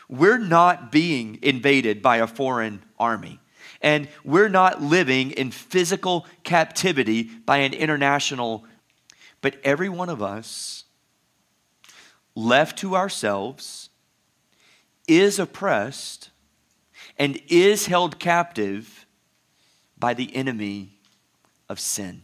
we're 0.10 0.40
not 0.40 0.92
being 0.92 1.40
invaded 1.42 2.02
by 2.02 2.18
a 2.18 2.28
foreign 2.28 2.84
army 3.00 3.40
and 3.84 4.08
we're 4.24 4.50
not 4.50 4.82
living 4.82 5.32
in 5.32 5.52
physical 5.52 6.26
captivity 6.44 7.24
by 7.24 7.58
an 7.58 7.74
international. 7.74 8.66
But 9.42 9.58
every 9.64 9.90
one 9.90 10.10
of 10.10 10.24
us, 10.24 10.86
left 12.34 12.80
to 12.80 12.96
ourselves, 12.96 13.90
is 15.08 15.38
oppressed 15.38 16.30
and 17.20 17.40
is 17.50 17.88
held 17.88 18.20
captive 18.20 19.06
by 20.00 20.14
the 20.14 20.34
enemy 20.36 20.98
of 21.68 21.80
sin. 21.80 22.24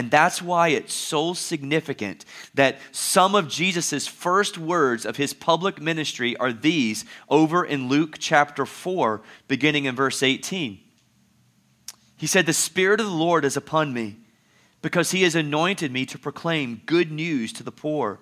And 0.00 0.10
that's 0.10 0.40
why 0.40 0.68
it's 0.68 0.94
so 0.94 1.34
significant 1.34 2.24
that 2.54 2.78
some 2.90 3.34
of 3.34 3.50
Jesus' 3.50 4.06
first 4.06 4.56
words 4.56 5.04
of 5.04 5.18
his 5.18 5.34
public 5.34 5.78
ministry 5.78 6.34
are 6.38 6.54
these 6.54 7.04
over 7.28 7.66
in 7.66 7.90
Luke 7.90 8.16
chapter 8.18 8.64
4, 8.64 9.20
beginning 9.46 9.84
in 9.84 9.94
verse 9.94 10.22
18. 10.22 10.80
He 12.16 12.26
said, 12.26 12.46
The 12.46 12.54
Spirit 12.54 12.98
of 12.98 13.04
the 13.08 13.12
Lord 13.12 13.44
is 13.44 13.58
upon 13.58 13.92
me, 13.92 14.16
because 14.80 15.10
he 15.10 15.22
has 15.24 15.34
anointed 15.34 15.92
me 15.92 16.06
to 16.06 16.18
proclaim 16.18 16.80
good 16.86 17.12
news 17.12 17.52
to 17.52 17.62
the 17.62 17.70
poor. 17.70 18.20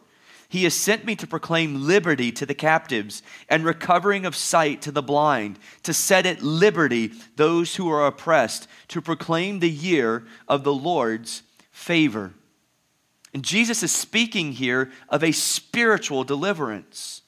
He 0.48 0.64
has 0.64 0.74
sent 0.74 1.04
me 1.04 1.14
to 1.14 1.28
proclaim 1.28 1.86
liberty 1.86 2.32
to 2.32 2.44
the 2.44 2.54
captives 2.54 3.22
and 3.48 3.64
recovering 3.64 4.26
of 4.26 4.34
sight 4.34 4.82
to 4.82 4.90
the 4.90 5.00
blind, 5.00 5.60
to 5.84 5.94
set 5.94 6.26
at 6.26 6.42
liberty 6.42 7.12
those 7.36 7.76
who 7.76 7.88
are 7.88 8.04
oppressed, 8.04 8.66
to 8.88 9.00
proclaim 9.00 9.60
the 9.60 9.70
year 9.70 10.26
of 10.48 10.64
the 10.64 10.74
Lord's 10.74 11.44
favor. 11.78 12.34
And 13.32 13.44
Jesus 13.44 13.82
is 13.84 13.92
speaking 13.92 14.52
here 14.52 14.90
of 15.08 15.22
a 15.22 15.32
spiritual 15.32 16.24
deliverance. 16.24 17.22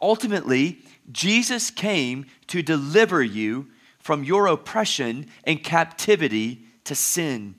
Ultimately, 0.00 0.78
Jesus 1.10 1.70
came 1.70 2.26
to 2.46 2.62
deliver 2.62 3.22
you 3.22 3.68
from 3.98 4.22
your 4.22 4.46
oppression 4.46 5.26
and 5.44 5.62
captivity 5.62 6.64
to 6.84 6.94
sin. 6.94 7.56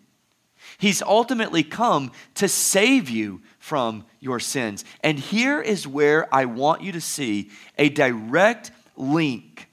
He's 0.77 1.01
ultimately 1.01 1.63
come 1.63 2.11
to 2.35 2.47
save 2.47 3.09
you 3.09 3.41
from 3.59 4.05
your 4.19 4.39
sins. 4.39 4.85
And 5.01 5.19
here 5.19 5.61
is 5.61 5.85
where 5.85 6.33
I 6.33 6.45
want 6.45 6.81
you 6.81 6.93
to 6.93 7.01
see 7.01 7.51
a 7.77 7.89
direct 7.89 8.71
link. 8.95 9.67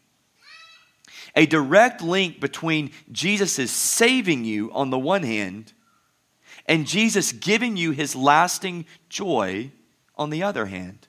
A 1.37 1.47
direct 1.47 2.03
link 2.03 2.41
between 2.41 2.91
Jesus' 3.13 3.71
saving 3.71 4.45
you 4.45 4.73
on 4.73 4.91
the 4.91 4.99
one 4.99 5.23
hand 5.23 5.73
and 6.71 6.87
Jesus 6.87 7.33
giving 7.33 7.77
you 7.77 7.91
his 7.91 8.15
lasting 8.15 8.87
joy 9.09 9.73
on 10.17 10.31
the 10.31 10.45
other 10.45 10.67
hand. 10.67 11.09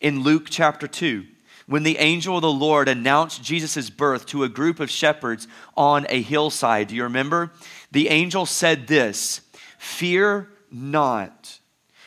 In 0.00 0.24
Luke 0.24 0.48
chapter 0.50 0.88
2, 0.88 1.24
when 1.68 1.84
the 1.84 1.98
angel 1.98 2.34
of 2.34 2.42
the 2.42 2.50
Lord 2.50 2.88
announced 2.88 3.44
Jesus' 3.44 3.88
birth 3.88 4.26
to 4.26 4.42
a 4.42 4.48
group 4.48 4.80
of 4.80 4.90
shepherds 4.90 5.46
on 5.76 6.06
a 6.08 6.20
hillside, 6.20 6.88
do 6.88 6.96
you 6.96 7.04
remember? 7.04 7.52
The 7.92 8.08
angel 8.08 8.44
said 8.44 8.88
this 8.88 9.42
Fear 9.78 10.48
not, 10.72 11.60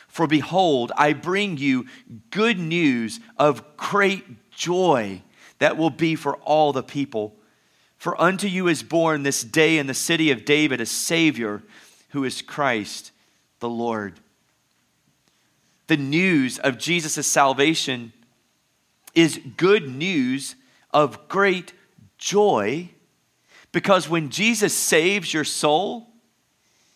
for 0.06 0.26
behold, 0.26 0.92
I 0.94 1.14
bring 1.14 1.56
you 1.56 1.86
good 2.28 2.58
news 2.58 3.18
of 3.38 3.78
great 3.78 4.50
joy 4.50 5.22
that 5.58 5.78
will 5.78 5.88
be 5.88 6.14
for 6.14 6.36
all 6.36 6.74
the 6.74 6.82
people. 6.82 7.34
For 7.96 8.20
unto 8.20 8.46
you 8.46 8.68
is 8.68 8.82
born 8.82 9.22
this 9.22 9.42
day 9.42 9.78
in 9.78 9.86
the 9.86 9.94
city 9.94 10.30
of 10.30 10.44
David 10.44 10.82
a 10.82 10.86
Savior 10.86 11.62
who 12.16 12.24
is 12.24 12.40
Christ 12.40 13.12
the 13.58 13.68
Lord. 13.68 14.20
The 15.86 15.98
news 15.98 16.58
of 16.58 16.78
Jesus' 16.78 17.26
salvation 17.26 18.14
is 19.14 19.38
good 19.58 19.86
news 19.86 20.54
of 20.94 21.28
great 21.28 21.74
joy 22.16 22.88
because 23.70 24.08
when 24.08 24.30
Jesus 24.30 24.72
saves 24.72 25.34
your 25.34 25.44
soul, 25.44 26.08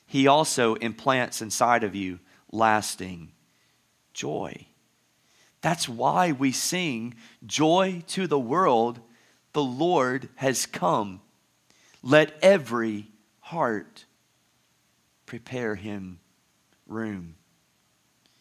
he 0.06 0.26
also 0.26 0.76
implants 0.76 1.42
inside 1.42 1.84
of 1.84 1.94
you 1.94 2.18
lasting 2.50 3.30
joy. 4.14 4.68
That's 5.60 5.86
why 5.86 6.32
we 6.32 6.50
sing, 6.50 7.14
Joy 7.44 8.04
to 8.06 8.26
the 8.26 8.40
world, 8.40 9.00
the 9.52 9.62
Lord 9.62 10.30
has 10.36 10.64
come. 10.64 11.20
Let 12.02 12.32
every 12.40 13.08
heart 13.40 14.06
prepare 15.30 15.76
him 15.76 16.18
room. 16.88 17.36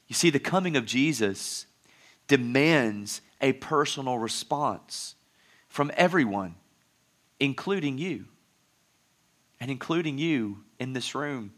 You 0.08 0.15
see, 0.15 0.31
the 0.31 0.39
coming 0.39 0.75
of 0.75 0.88
Jesus 0.88 1.67
demands 2.27 3.22
a 3.41 3.53
personal 3.53 4.17
response 4.17 5.13
from 5.67 5.91
everyone, 5.96 6.55
including 7.39 8.00
you, 8.00 8.25
and 9.60 9.69
including 9.69 10.17
you 10.17 10.63
in 10.79 10.93
this 10.93 11.13
room 11.13 11.53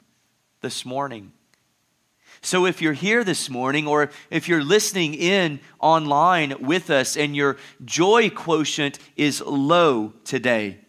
this 0.60 0.86
morning. 0.86 1.32
So, 2.42 2.66
if 2.66 2.82
you're 2.82 2.92
here 2.92 3.24
this 3.24 3.50
morning, 3.50 3.88
or 3.88 4.12
if 4.30 4.50
you're 4.50 4.62
listening 4.62 5.14
in 5.14 5.62
online 5.80 6.56
with 6.60 6.90
us 6.90 7.16
and 7.16 7.38
your 7.38 7.56
joy 7.86 8.30
quotient 8.30 9.00
is 9.16 9.40
low 9.40 10.12
today, 10.26 10.80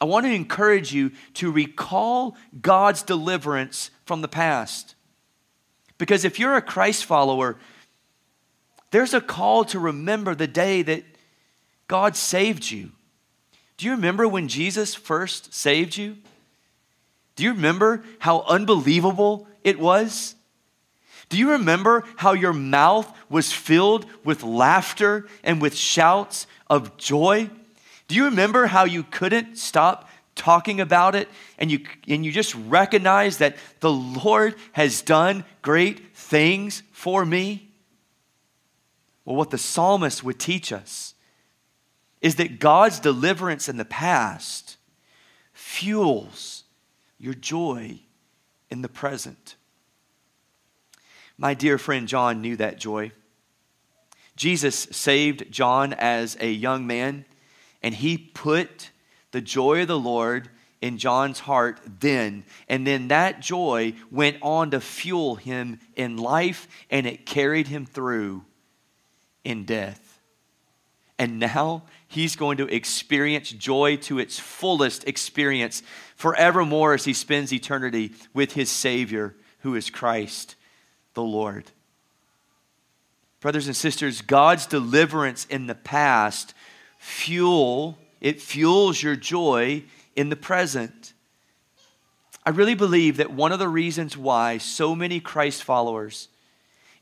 I 0.00 0.06
want 0.06 0.26
to 0.26 0.32
encourage 0.32 0.92
you 0.92 1.12
to 1.34 1.50
recall 1.50 2.36
God's 2.60 3.02
deliverance 3.02 3.90
from 4.04 4.20
the 4.20 4.28
past. 4.28 4.94
Because 5.98 6.24
if 6.24 6.38
you're 6.38 6.56
a 6.56 6.62
Christ 6.62 7.04
follower, 7.04 7.56
there's 8.90 9.14
a 9.14 9.20
call 9.20 9.64
to 9.66 9.78
remember 9.78 10.34
the 10.34 10.46
day 10.46 10.82
that 10.82 11.04
God 11.86 12.16
saved 12.16 12.70
you. 12.70 12.92
Do 13.76 13.86
you 13.86 13.92
remember 13.92 14.26
when 14.26 14.48
Jesus 14.48 14.94
first 14.94 15.54
saved 15.54 15.96
you? 15.96 16.16
Do 17.36 17.44
you 17.44 17.52
remember 17.52 18.04
how 18.18 18.42
unbelievable 18.42 19.48
it 19.64 19.78
was? 19.78 20.34
Do 21.28 21.38
you 21.38 21.52
remember 21.52 22.04
how 22.16 22.32
your 22.32 22.52
mouth 22.52 23.12
was 23.28 23.52
filled 23.52 24.06
with 24.24 24.42
laughter 24.42 25.26
and 25.42 25.60
with 25.60 25.74
shouts 25.74 26.46
of 26.68 26.96
joy? 26.96 27.50
Do 28.08 28.14
you 28.14 28.26
remember 28.26 28.66
how 28.66 28.84
you 28.84 29.02
couldn't 29.02 29.56
stop 29.56 30.08
talking 30.34 30.80
about 30.80 31.14
it 31.14 31.28
and 31.58 31.70
you, 31.70 31.80
and 32.08 32.24
you 32.24 32.32
just 32.32 32.54
recognize 32.54 33.38
that 33.38 33.56
the 33.80 33.92
Lord 33.92 34.56
has 34.72 35.02
done 35.02 35.44
great 35.62 36.14
things 36.16 36.82
for 36.92 37.24
me? 37.24 37.70
Well, 39.24 39.36
what 39.36 39.50
the 39.50 39.58
psalmist 39.58 40.22
would 40.22 40.38
teach 40.38 40.72
us 40.72 41.14
is 42.20 42.36
that 42.36 42.58
God's 42.58 43.00
deliverance 43.00 43.68
in 43.68 43.76
the 43.76 43.84
past 43.84 44.76
fuels 45.52 46.64
your 47.18 47.34
joy 47.34 48.00
in 48.70 48.82
the 48.82 48.88
present. 48.88 49.56
My 51.38 51.54
dear 51.54 51.78
friend 51.78 52.06
John 52.06 52.40
knew 52.40 52.56
that 52.56 52.78
joy. 52.78 53.12
Jesus 54.36 54.88
saved 54.90 55.50
John 55.50 55.92
as 55.92 56.36
a 56.40 56.50
young 56.50 56.86
man 56.86 57.24
and 57.84 57.94
he 57.94 58.16
put 58.16 58.90
the 59.30 59.42
joy 59.42 59.82
of 59.82 59.88
the 59.88 59.98
Lord 59.98 60.48
in 60.80 60.96
John's 60.96 61.40
heart 61.40 61.78
then. 62.00 62.44
And 62.66 62.86
then 62.86 63.08
that 63.08 63.40
joy 63.40 63.92
went 64.10 64.38
on 64.40 64.70
to 64.70 64.80
fuel 64.80 65.34
him 65.34 65.78
in 65.94 66.16
life 66.16 66.66
and 66.90 67.06
it 67.06 67.26
carried 67.26 67.68
him 67.68 67.84
through 67.84 68.42
in 69.44 69.66
death. 69.66 70.18
And 71.18 71.38
now 71.38 71.82
he's 72.08 72.36
going 72.36 72.56
to 72.56 72.74
experience 72.74 73.50
joy 73.50 73.96
to 73.98 74.18
its 74.18 74.38
fullest 74.38 75.06
experience 75.06 75.82
forevermore 76.16 76.94
as 76.94 77.04
he 77.04 77.12
spends 77.12 77.52
eternity 77.52 78.12
with 78.32 78.54
his 78.54 78.70
Savior, 78.70 79.36
who 79.58 79.74
is 79.74 79.90
Christ 79.90 80.54
the 81.12 81.22
Lord. 81.22 81.70
Brothers 83.40 83.66
and 83.66 83.76
sisters, 83.76 84.22
God's 84.22 84.64
deliverance 84.64 85.44
in 85.50 85.66
the 85.66 85.74
past 85.74 86.54
fuel, 87.04 87.98
it 88.18 88.40
fuels 88.40 89.02
your 89.02 89.14
joy 89.14 89.84
in 90.16 90.30
the 90.30 90.36
present. 90.36 91.12
I 92.46 92.50
really 92.50 92.74
believe 92.74 93.18
that 93.18 93.30
one 93.30 93.52
of 93.52 93.58
the 93.58 93.68
reasons 93.68 94.16
why 94.16 94.56
so 94.56 94.94
many 94.94 95.20
Christ 95.20 95.62
followers 95.64 96.28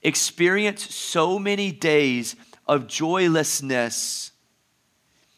experience 0.03 0.93
so 0.93 1.39
many 1.39 1.71
days 1.71 2.35
of 2.67 2.89
joylessness 2.89 4.33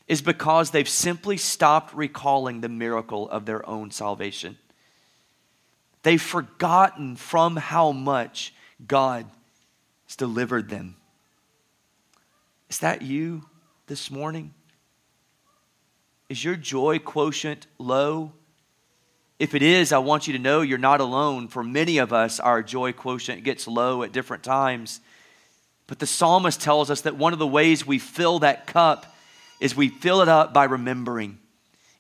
is 0.08 0.22
because 0.22 0.70
they've 0.70 0.88
simply 0.88 1.36
stopped 1.36 1.94
recalling 1.94 2.62
the 2.62 2.68
miracle 2.70 3.28
of 3.28 3.44
their 3.44 3.68
own 3.68 3.90
salvation. 3.90 4.56
They've 6.02 6.20
forgotten 6.20 7.16
from 7.16 7.56
how 7.56 7.92
much 7.92 8.54
God 8.86 9.26
has 10.06 10.16
delivered 10.16 10.70
them. 10.70 10.96
Is 12.70 12.78
that 12.78 13.02
you? 13.02 13.44
This 13.86 14.10
morning? 14.10 14.54
Is 16.28 16.42
your 16.42 16.56
joy 16.56 16.98
quotient 16.98 17.66
low? 17.78 18.32
If 19.38 19.54
it 19.54 19.62
is, 19.62 19.92
I 19.92 19.98
want 19.98 20.26
you 20.26 20.32
to 20.32 20.38
know 20.38 20.62
you're 20.62 20.78
not 20.78 21.00
alone. 21.00 21.48
For 21.48 21.62
many 21.62 21.98
of 21.98 22.12
us, 22.12 22.40
our 22.40 22.62
joy 22.62 22.92
quotient 22.92 23.44
gets 23.44 23.68
low 23.68 24.02
at 24.02 24.12
different 24.12 24.42
times. 24.42 25.00
But 25.86 25.98
the 25.98 26.06
psalmist 26.06 26.60
tells 26.60 26.90
us 26.90 27.02
that 27.02 27.16
one 27.16 27.32
of 27.32 27.38
the 27.38 27.46
ways 27.46 27.86
we 27.86 27.98
fill 27.98 28.38
that 28.38 28.66
cup 28.66 29.14
is 29.60 29.76
we 29.76 29.88
fill 29.88 30.22
it 30.22 30.28
up 30.28 30.54
by 30.54 30.64
remembering. 30.64 31.38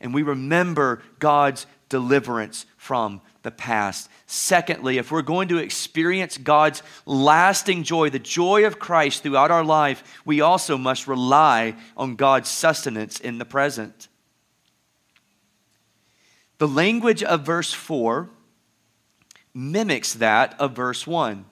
And 0.00 0.14
we 0.14 0.22
remember 0.22 1.02
God's 1.18 1.66
deliverance 1.88 2.66
from 2.76 3.20
the 3.44 3.52
past. 3.52 4.10
Secondly, 4.26 4.98
if 4.98 5.12
we're 5.12 5.22
going 5.22 5.46
to 5.48 5.58
experience 5.58 6.36
God's 6.36 6.82
lasting 7.06 7.84
joy, 7.84 8.10
the 8.10 8.18
joy 8.18 8.66
of 8.66 8.80
Christ 8.80 9.22
throughout 9.22 9.52
our 9.52 9.62
life, 9.62 10.02
we 10.24 10.40
also 10.40 10.76
must 10.76 11.06
rely 11.06 11.76
on 11.96 12.16
God's 12.16 12.48
sustenance 12.48 13.20
in 13.20 13.38
the 13.38 13.44
present. 13.44 14.08
The 16.58 16.66
language 16.66 17.22
of 17.22 17.42
verse 17.42 17.72
4 17.72 18.30
mimics 19.54 20.14
that 20.14 20.58
of 20.58 20.72
verse 20.72 21.06
1. 21.06 21.44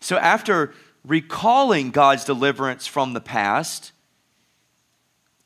So 0.00 0.16
after 0.16 0.72
recalling 1.04 1.90
God's 1.90 2.24
deliverance 2.24 2.86
from 2.86 3.12
the 3.12 3.20
past, 3.20 3.92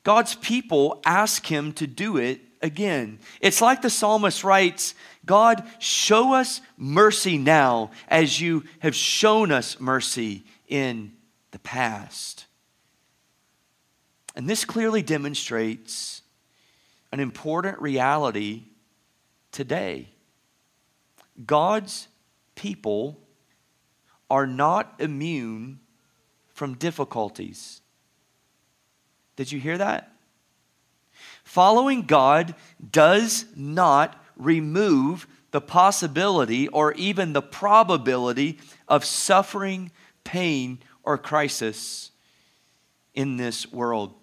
God's 0.02 0.36
people 0.36 1.02
ask 1.04 1.46
him 1.46 1.72
to 1.74 1.86
do 1.86 2.16
it 2.16 2.40
again. 2.62 3.18
It's 3.40 3.60
like 3.60 3.82
the 3.82 3.90
psalmist 3.90 4.44
writes 4.44 4.94
God, 5.26 5.64
show 5.80 6.34
us 6.34 6.60
mercy 6.76 7.36
now 7.36 7.90
as 8.08 8.40
you 8.40 8.64
have 8.78 8.94
shown 8.94 9.50
us 9.52 9.78
mercy 9.80 10.44
in 10.68 11.12
the 11.50 11.58
past. 11.58 12.46
And 14.36 14.48
this 14.48 14.64
clearly 14.64 15.02
demonstrates 15.02 16.22
an 17.10 17.20
important 17.20 17.80
reality 17.80 18.64
today. 19.50 20.08
God's 21.44 22.08
people 22.54 23.18
are 24.30 24.46
not 24.46 24.94
immune 24.98 25.80
from 26.52 26.74
difficulties. 26.74 27.80
Did 29.36 29.52
you 29.52 29.60
hear 29.60 29.78
that? 29.78 30.12
Following 31.44 32.02
God 32.02 32.54
does 32.90 33.46
not 33.54 34.22
remove 34.36 35.26
the 35.50 35.60
possibility 35.60 36.68
or 36.68 36.92
even 36.92 37.32
the 37.32 37.42
probability 37.42 38.58
of 38.88 39.04
suffering, 39.04 39.90
pain, 40.24 40.78
or 41.02 41.16
crisis 41.16 42.10
in 43.14 43.36
this 43.36 43.72
world. 43.72 44.14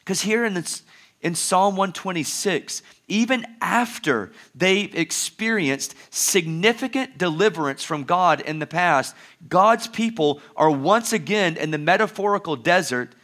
Because 0.00 0.22
here 0.22 0.44
in, 0.44 0.54
this, 0.54 0.82
in 1.20 1.34
Psalm 1.34 1.76
126, 1.76 2.82
even 3.06 3.46
after 3.60 4.32
they 4.54 4.80
experienced 4.80 5.94
significant 6.10 7.18
deliverance 7.18 7.84
from 7.84 8.04
God 8.04 8.40
in 8.40 8.58
the 8.58 8.66
past, 8.66 9.14
God's 9.48 9.86
people 9.86 10.40
are 10.56 10.70
once 10.70 11.12
again 11.12 11.56
in 11.56 11.70
the 11.70 11.78
metaphorical 11.78 12.56
desert 12.56 13.14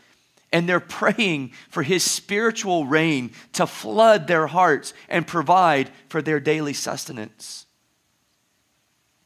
and 0.53 0.69
they're 0.69 0.81
praying 0.81 1.53
for 1.69 1.83
his 1.83 2.09
spiritual 2.09 2.87
rain 2.87 3.33
to 3.53 3.67
flood 3.67 4.27
their 4.27 4.47
hearts 4.47 4.95
and 5.09 5.27
provide 5.27 5.91
for 6.09 6.23
their 6.23 6.41
daily 6.41 6.73
sustenance. 6.73 7.67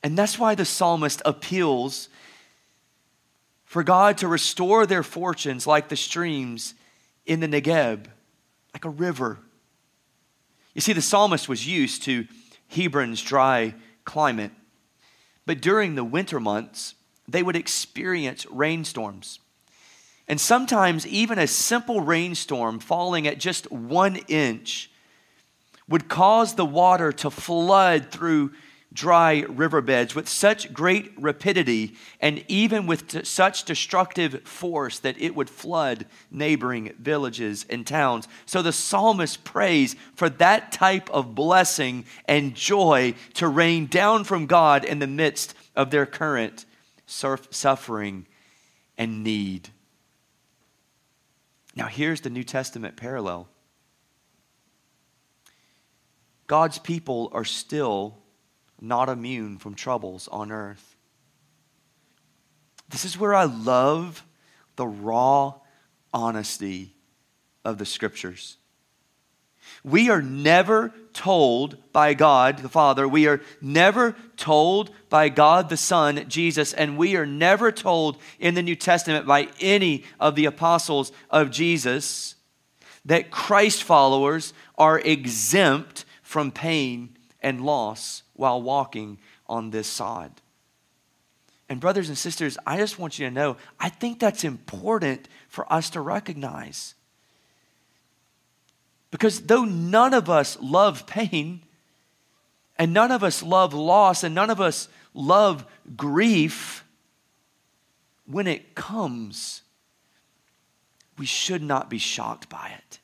And 0.03 0.17
that's 0.17 0.39
why 0.39 0.55
the 0.55 0.65
psalmist 0.65 1.21
appeals 1.25 2.09
for 3.65 3.85
God 3.85 4.19
to 4.19 4.29
restore 4.29 4.87
their 4.87 5.03
fortunes 5.03 5.67
like 5.67 5.89
the 5.89 5.97
streams 5.97 6.75
in 7.27 7.41
the 7.41 7.47
Negeb, 7.47 8.07
like 8.73 8.85
a 8.85 8.91
river. 8.91 9.39
You 10.75 10.81
see, 10.81 10.93
the 10.93 11.03
psalmist 11.03 11.49
was 11.49 11.67
used 11.67 12.03
to 12.05 12.27
Hebron's 12.69 13.23
dry 13.23 13.75
climate, 14.05 14.53
but 15.47 15.61
during 15.61 15.95
the 15.95 16.05
winter 16.05 16.41
months, 16.41 16.95
they 17.29 17.43
would 17.43 17.57
experience 17.57 18.47
rainstorms. 18.47 19.39
And 20.31 20.41
sometimes, 20.41 21.05
even 21.09 21.41
a 21.41 21.49
simple 21.49 22.03
rainstorm 22.03 22.79
falling 22.79 23.27
at 23.27 23.41
just 23.41 23.69
one 23.73 24.15
inch 24.29 24.89
would 25.89 26.09
cause 26.09 26.55
the 26.55 26.65
water 26.65 27.11
to 27.11 27.31
flood 27.31 28.13
through 28.13 28.53
dry 28.93 29.41
riverbeds 29.49 30.15
with 30.15 30.29
such 30.29 30.73
great 30.73 31.11
rapidity 31.19 31.97
and 32.21 32.45
even 32.47 32.87
with 32.87 33.09
t- 33.09 33.25
such 33.25 33.65
destructive 33.65 34.43
force 34.43 35.01
that 35.01 35.21
it 35.21 35.35
would 35.35 35.51
flood 35.51 36.07
neighboring 36.31 36.95
villages 37.01 37.67
and 37.69 37.85
towns. 37.85 38.29
So 38.47 38.63
the 38.63 38.71
psalmist 38.71 39.43
prays 39.43 39.97
for 40.15 40.29
that 40.29 40.71
type 40.71 41.11
of 41.11 41.35
blessing 41.35 42.05
and 42.27 42.55
joy 42.55 43.15
to 43.35 43.49
rain 43.49 43.87
down 43.87 44.23
from 44.23 44.47
God 44.47 44.85
in 44.85 45.01
the 45.01 45.09
midst 45.09 45.55
of 45.75 45.91
their 45.91 46.07
current 46.07 46.67
surf- 47.05 47.49
suffering 47.51 48.27
and 48.97 49.25
need. 49.25 49.71
Now, 51.75 51.87
here's 51.87 52.21
the 52.21 52.31
New 52.31 52.45
Testament 52.45 52.97
parallel 52.97 53.49
God's 56.47 56.79
people 56.79 57.31
are 57.33 57.45
still 57.45 58.19
not 58.81 59.09
immune 59.09 59.59
from 59.59 59.75
troubles 59.75 60.27
on 60.29 60.51
earth. 60.51 60.97
This 62.89 63.05
is 63.05 63.17
where 63.17 63.35
I 63.35 63.45
love 63.45 64.25
the 64.75 64.87
raw 64.87 65.55
honesty 66.13 66.97
of 67.65 67.79
the 67.79 67.87
scriptures. 67.87 68.57
We 69.85 70.11
are 70.11 70.23
never 70.23 70.93
told 71.13 71.77
by 71.93 72.15
God 72.15 72.59
the 72.59 72.69
Father, 72.69 73.09
we 73.09 73.27
are 73.27 73.41
never 73.61 74.15
told 74.37 74.91
by 75.09 75.29
God 75.29 75.69
the 75.69 75.77
Son, 75.77 76.25
Jesus, 76.29 76.73
and 76.73 76.97
we 76.97 77.17
are 77.17 77.27
never 77.27 77.73
told 77.73 78.19
in 78.39 78.55
the 78.55 78.63
New 78.63 78.77
Testament 78.77 79.27
by 79.27 79.49
any 79.61 80.05
of 80.19 80.35
the 80.35 80.45
apostles 80.45 81.13
of 81.31 81.51
Jesus 81.51 82.37
that 83.05 83.31
Christ 83.31 83.83
followers 83.83 84.53
are 84.77 84.99
exempt 84.99 86.05
from 86.23 86.53
pain 86.53 87.17
and 87.41 87.65
loss 87.65 88.23
while 88.35 88.63
walking 88.63 89.19
on 89.47 89.71
this 89.71 89.89
sod. 89.89 90.31
And, 91.69 91.81
brothers 91.81 92.09
and 92.09 92.19
sisters, 92.19 92.59
I 92.67 92.79
just 92.79 92.99
want 92.99 93.19
you 93.19 93.27
to 93.27 93.35
know 93.35 93.57
I 93.79 93.89
think 93.89 94.19
that's 94.19 94.45
important 94.45 95.29
for 95.49 95.71
us 95.73 95.91
to 95.91 96.01
recognize. 96.01 96.95
Because 99.11 99.43
though 99.43 99.65
none 99.65 100.15
of 100.15 100.31
us 100.31 100.57
love 100.61 101.07
pain, 101.07 101.63
and 102.79 102.93
none 102.93 103.11
of 103.11 103.25
us 103.25 103.43
love 103.43 103.75
loss, 103.75 104.23
and 104.23 104.35
none 104.35 104.51
of 104.51 104.61
us 104.61 104.89
love 105.13 105.67
grief, 105.97 106.85
when 108.25 108.47
it 108.47 108.75
comes, 108.75 109.63
we 111.19 111.27
should 111.27 111.63
not 111.63 111.91
be 111.91 111.99
shocked 111.99 112.49
by 112.49 112.73
it. 112.79 113.01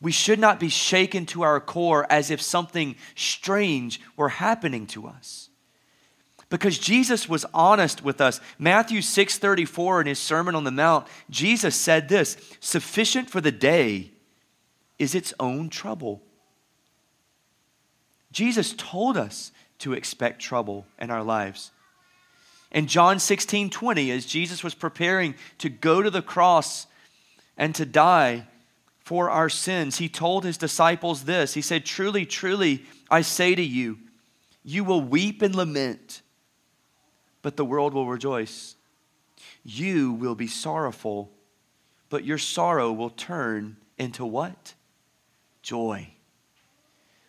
We 0.00 0.12
should 0.12 0.38
not 0.38 0.58
be 0.58 0.68
shaken 0.68 1.26
to 1.26 1.42
our 1.42 1.60
core 1.60 2.06
as 2.10 2.30
if 2.30 2.40
something 2.40 2.96
strange 3.14 4.00
were 4.16 4.30
happening 4.30 4.86
to 4.88 5.06
us. 5.06 5.48
Because 6.48 6.78
Jesus 6.78 7.28
was 7.28 7.46
honest 7.54 8.02
with 8.02 8.20
us. 8.20 8.40
Matthew 8.58 9.00
6:34 9.00 10.00
in 10.00 10.06
his 10.06 10.18
Sermon 10.18 10.54
on 10.54 10.64
the 10.64 10.70
Mount, 10.70 11.06
Jesus 11.30 11.74
said 11.76 12.08
this, 12.08 12.36
"Sufficient 12.60 13.30
for 13.30 13.40
the 13.40 13.52
day 13.52 14.11
is 15.02 15.16
its 15.16 15.34
own 15.40 15.68
trouble. 15.68 16.22
Jesus 18.30 18.72
told 18.72 19.16
us 19.16 19.50
to 19.80 19.94
expect 19.94 20.40
trouble 20.40 20.86
in 20.96 21.10
our 21.10 21.24
lives. 21.24 21.72
In 22.70 22.86
John 22.86 23.18
16 23.18 23.68
20, 23.68 24.12
as 24.12 24.24
Jesus 24.24 24.62
was 24.62 24.74
preparing 24.74 25.34
to 25.58 25.68
go 25.68 26.02
to 26.02 26.08
the 26.08 26.22
cross 26.22 26.86
and 27.56 27.74
to 27.74 27.84
die 27.84 28.46
for 29.00 29.28
our 29.28 29.48
sins, 29.48 29.98
he 29.98 30.08
told 30.08 30.44
his 30.44 30.56
disciples 30.56 31.24
this 31.24 31.54
He 31.54 31.62
said, 31.62 31.84
Truly, 31.84 32.24
truly, 32.24 32.84
I 33.10 33.22
say 33.22 33.56
to 33.56 33.62
you, 33.62 33.98
you 34.62 34.84
will 34.84 35.02
weep 35.02 35.42
and 35.42 35.56
lament, 35.56 36.22
but 37.42 37.56
the 37.56 37.64
world 37.64 37.92
will 37.92 38.06
rejoice. 38.06 38.76
You 39.64 40.12
will 40.12 40.36
be 40.36 40.46
sorrowful, 40.46 41.32
but 42.08 42.24
your 42.24 42.38
sorrow 42.38 42.92
will 42.92 43.10
turn 43.10 43.78
into 43.98 44.24
what? 44.24 44.74
Joy. 45.62 46.08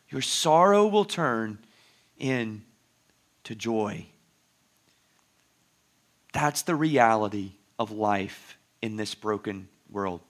Your 0.10 0.22
sorrow 0.22 0.86
will 0.86 1.06
turn 1.06 1.60
into 2.17 2.62
joy. 3.56 4.06
That's 6.34 6.63
the 6.63 6.76
reality 6.76 7.54
of 7.80 7.91
life 7.91 8.58
in 8.82 8.98
this 8.98 9.15
broken 9.15 9.67
world. 9.89 10.22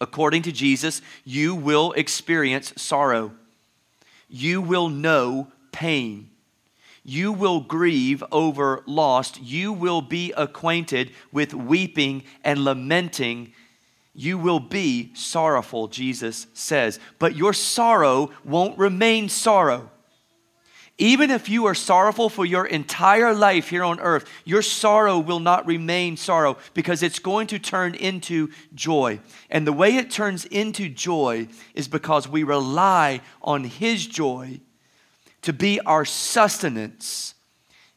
According 0.00 0.42
to 0.42 0.52
Jesus, 0.52 1.02
you 1.24 1.54
will 1.54 1.92
experience 1.92 2.72
sorrow. 2.76 3.32
You 4.28 4.62
will 4.62 4.88
know 4.88 5.48
pain. 5.72 6.30
You 7.04 7.32
will 7.32 7.60
grieve 7.60 8.22
over 8.32 8.82
loss. 8.86 9.38
You 9.38 9.72
will 9.72 10.00
be 10.00 10.32
acquainted 10.36 11.12
with 11.32 11.52
weeping 11.52 12.24
and 12.42 12.64
lamenting 12.64 13.52
you 14.20 14.36
will 14.36 14.60
be 14.60 15.10
sorrowful, 15.14 15.88
Jesus 15.88 16.46
says, 16.52 17.00
but 17.18 17.36
your 17.36 17.54
sorrow 17.54 18.30
won't 18.44 18.78
remain 18.78 19.30
sorrow. 19.30 19.90
Even 20.98 21.30
if 21.30 21.48
you 21.48 21.64
are 21.64 21.74
sorrowful 21.74 22.28
for 22.28 22.44
your 22.44 22.66
entire 22.66 23.32
life 23.32 23.70
here 23.70 23.82
on 23.82 23.98
earth, 24.00 24.28
your 24.44 24.60
sorrow 24.60 25.18
will 25.18 25.40
not 25.40 25.64
remain 25.64 26.18
sorrow 26.18 26.58
because 26.74 27.02
it's 27.02 27.18
going 27.18 27.46
to 27.46 27.58
turn 27.58 27.94
into 27.94 28.50
joy. 28.74 29.18
And 29.48 29.66
the 29.66 29.72
way 29.72 29.96
it 29.96 30.10
turns 30.10 30.44
into 30.44 30.90
joy 30.90 31.48
is 31.74 31.88
because 31.88 32.28
we 32.28 32.42
rely 32.42 33.22
on 33.40 33.64
His 33.64 34.06
joy 34.06 34.60
to 35.40 35.54
be 35.54 35.80
our 35.80 36.04
sustenance 36.04 37.34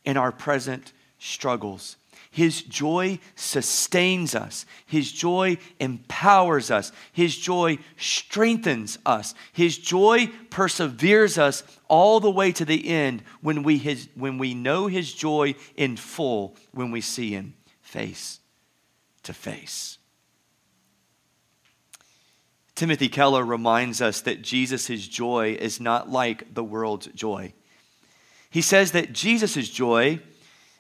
in 0.06 0.16
our 0.16 0.32
present 0.32 0.94
struggles. 1.20 1.98
His 2.34 2.64
joy 2.64 3.20
sustains 3.36 4.34
us. 4.34 4.66
His 4.88 5.12
joy 5.12 5.60
empowers 5.80 6.72
us. 6.72 6.92
His 7.12 7.38
joy 7.38 7.78
strengthens 7.96 8.98
us. 9.06 9.36
His 9.52 9.78
joy 9.78 10.32
perseveres 10.50 11.38
us 11.38 11.62
all 11.88 12.20
the 12.20 12.32
way 12.32 12.52
to 12.54 12.66
the 12.66 12.88
end 12.88 13.22
when 13.42 13.62
we, 13.62 13.78
his, 13.78 14.10
when 14.16 14.40
we 14.40 14.56
know 14.56 14.88
His 14.88 15.14
joy 15.14 15.54
in 15.78 15.96
full, 15.96 16.56
when 16.72 16.90
we 16.90 17.02
see 17.02 17.30
Him 17.30 17.54
face 17.82 18.40
to 19.22 19.32
face. 19.32 20.00
Timothy 22.74 23.10
Keller 23.10 23.46
reminds 23.46 24.02
us 24.02 24.22
that 24.22 24.42
Jesus' 24.42 25.08
joy 25.08 25.56
is 25.62 25.80
not 25.80 26.10
like 26.10 26.52
the 26.56 26.64
world's 26.64 27.06
joy. 27.14 27.54
He 28.50 28.62
says 28.62 28.92
that 28.94 29.14
Jesus' 29.14 29.70
joy 29.70 30.20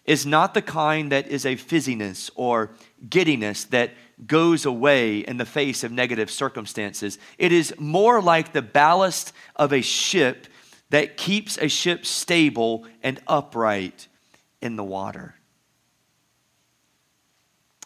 is 0.05 0.25
not 0.25 0.53
the 0.53 0.61
kind 0.61 1.11
that 1.11 1.27
is 1.27 1.45
a 1.45 1.55
fizziness 1.55 2.29
or 2.35 2.71
giddiness 3.09 3.65
that 3.65 3.91
goes 4.27 4.65
away 4.65 5.19
in 5.19 5.37
the 5.37 5.45
face 5.45 5.83
of 5.83 5.91
negative 5.91 6.29
circumstances. 6.29 7.17
It 7.37 7.51
is 7.51 7.73
more 7.79 8.21
like 8.21 8.51
the 8.51 8.61
ballast 8.61 9.33
of 9.55 9.71
a 9.71 9.81
ship 9.81 10.47
that 10.89 11.17
keeps 11.17 11.57
a 11.57 11.67
ship 11.67 12.05
stable 12.05 12.85
and 13.01 13.19
upright 13.27 14.07
in 14.61 14.75
the 14.75 14.83
water. 14.83 15.35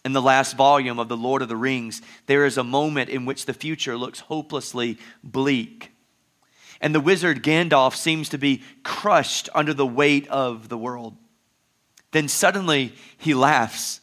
In 0.03 0.13
the 0.13 0.21
last 0.21 0.56
volume 0.56 0.99
of 0.99 1.10
The 1.10 1.17
Lord 1.17 1.41
of 1.41 1.49
the 1.49 1.58
Rings, 1.58 2.01
there 2.27 2.45
is 2.45 2.58
a 2.58 2.63
moment 2.63 3.10
in 3.10 3.25
which 3.25 3.45
the 3.45 3.53
future 3.53 3.97
looks 3.97 4.21
hopelessly 4.21 4.97
bleak. 5.23 5.91
And 6.80 6.95
the 6.95 7.01
wizard 7.01 7.43
Gandalf 7.43 7.95
seems 7.95 8.30
to 8.30 8.38
be 8.38 8.63
crushed 8.84 9.49
under 9.53 9.73
the 9.73 9.86
weight 9.86 10.27
of 10.30 10.69
the 10.69 10.77
world. 10.77 11.17
Then 12.17 12.27
suddenly 12.27 12.95
he 13.19 13.36
laughs. 13.36 14.01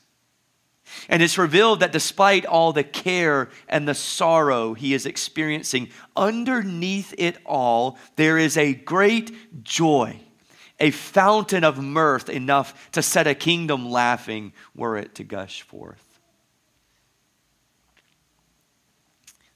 And 1.09 1.21
it's 1.21 1.37
revealed 1.37 1.81
that 1.81 1.91
despite 1.91 2.47
all 2.47 2.73
the 2.73 2.85
care 2.85 3.49
and 3.69 3.89
the 3.89 3.95
sorrow 3.95 4.75
he 4.75 4.95
is 4.95 5.05
experiencing, 5.05 5.89
underneath 6.15 7.13
it 7.19 7.39
all, 7.45 7.99
there 8.15 8.39
is 8.39 8.57
a 8.57 8.73
great 8.73 9.65
joy, 9.65 10.21
a 10.79 10.93
fountain 10.93 11.65
of 11.65 11.83
mirth 11.83 12.29
enough 12.29 12.93
to 12.93 13.03
set 13.03 13.27
a 13.27 13.35
kingdom 13.35 13.91
laughing 13.91 14.53
were 14.77 14.97
it 14.97 15.17
to 15.17 15.25
gush 15.25 15.63
forth. 15.63 16.21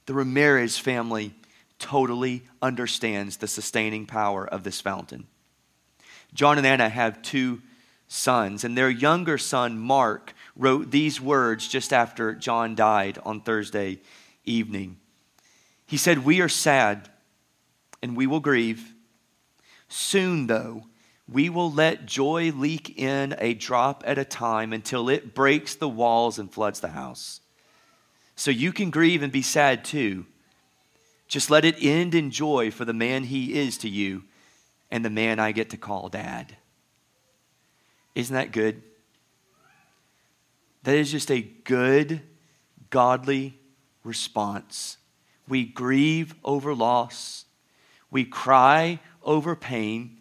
The 0.07 0.15
Ramirez 0.15 0.77
family 0.79 1.33
totally 1.79 2.43
understands 2.61 3.37
the 3.37 3.47
sustaining 3.47 4.05
power 4.05 4.45
of 4.45 4.65
this 4.65 4.81
fountain. 4.81 5.29
John 6.35 6.59
and 6.59 6.67
Anna 6.67 6.89
have 6.89 7.23
two 7.23 7.63
sons, 8.09 8.65
and 8.65 8.77
their 8.77 8.91
younger 8.91 9.39
son, 9.39 9.79
Mark, 9.79 10.35
wrote 10.57 10.91
these 10.91 11.21
words 11.21 11.69
just 11.69 11.93
after 11.93 12.35
John 12.35 12.75
died 12.75 13.19
on 13.25 13.41
Thursday 13.41 14.01
evening. 14.45 14.97
He 15.87 15.97
said, 15.97 16.25
We 16.25 16.41
are 16.41 16.49
sad 16.49 17.09
and 18.03 18.17
we 18.17 18.27
will 18.27 18.41
grieve. 18.41 18.95
Soon, 19.89 20.47
though, 20.49 20.85
we 21.31 21.49
will 21.49 21.71
let 21.71 22.07
joy 22.07 22.51
leak 22.51 22.99
in 22.99 23.37
a 23.39 23.55
drop 23.55 24.03
at 24.07 24.19
a 24.19 24.25
time 24.25 24.73
until 24.73 25.09
it 25.09 25.35
breaks 25.35 25.75
the 25.75 25.89
walls 25.89 26.39
and 26.39 26.53
floods 26.53 26.81
the 26.81 26.89
house. 26.89 27.41
So 28.35 28.51
you 28.51 28.73
can 28.73 28.91
grieve 28.91 29.23
and 29.23 29.33
be 29.33 29.43
sad 29.43 29.85
too 29.85 30.27
just 31.29 31.51
let 31.51 31.67
it 31.67 31.77
end 31.81 32.15
in 32.15 32.31
joy 32.31 32.71
for 32.71 32.87
the 32.87 32.95
man 32.95 33.25
he 33.25 33.59
is 33.59 33.79
to 33.79 33.89
you 33.89 34.25
and 34.91 35.05
the 35.05 35.11
man 35.11 35.39
I 35.39 35.53
get 35.53 35.71
to 35.71 35.77
call 35.77 36.09
dad. 36.09 36.57
Isn't 38.15 38.35
that 38.35 38.53
good? 38.53 38.83
That 40.83 40.97
is 40.97 41.11
just 41.11 41.31
a 41.31 41.41
good, 41.41 42.23
godly 42.91 43.59
response. 44.05 44.97
We 45.47 45.65
grieve 45.65 46.35
over 46.45 46.75
loss, 46.75 47.45
we 48.11 48.25
cry 48.25 49.01
over 49.23 49.55
pain, 49.55 50.19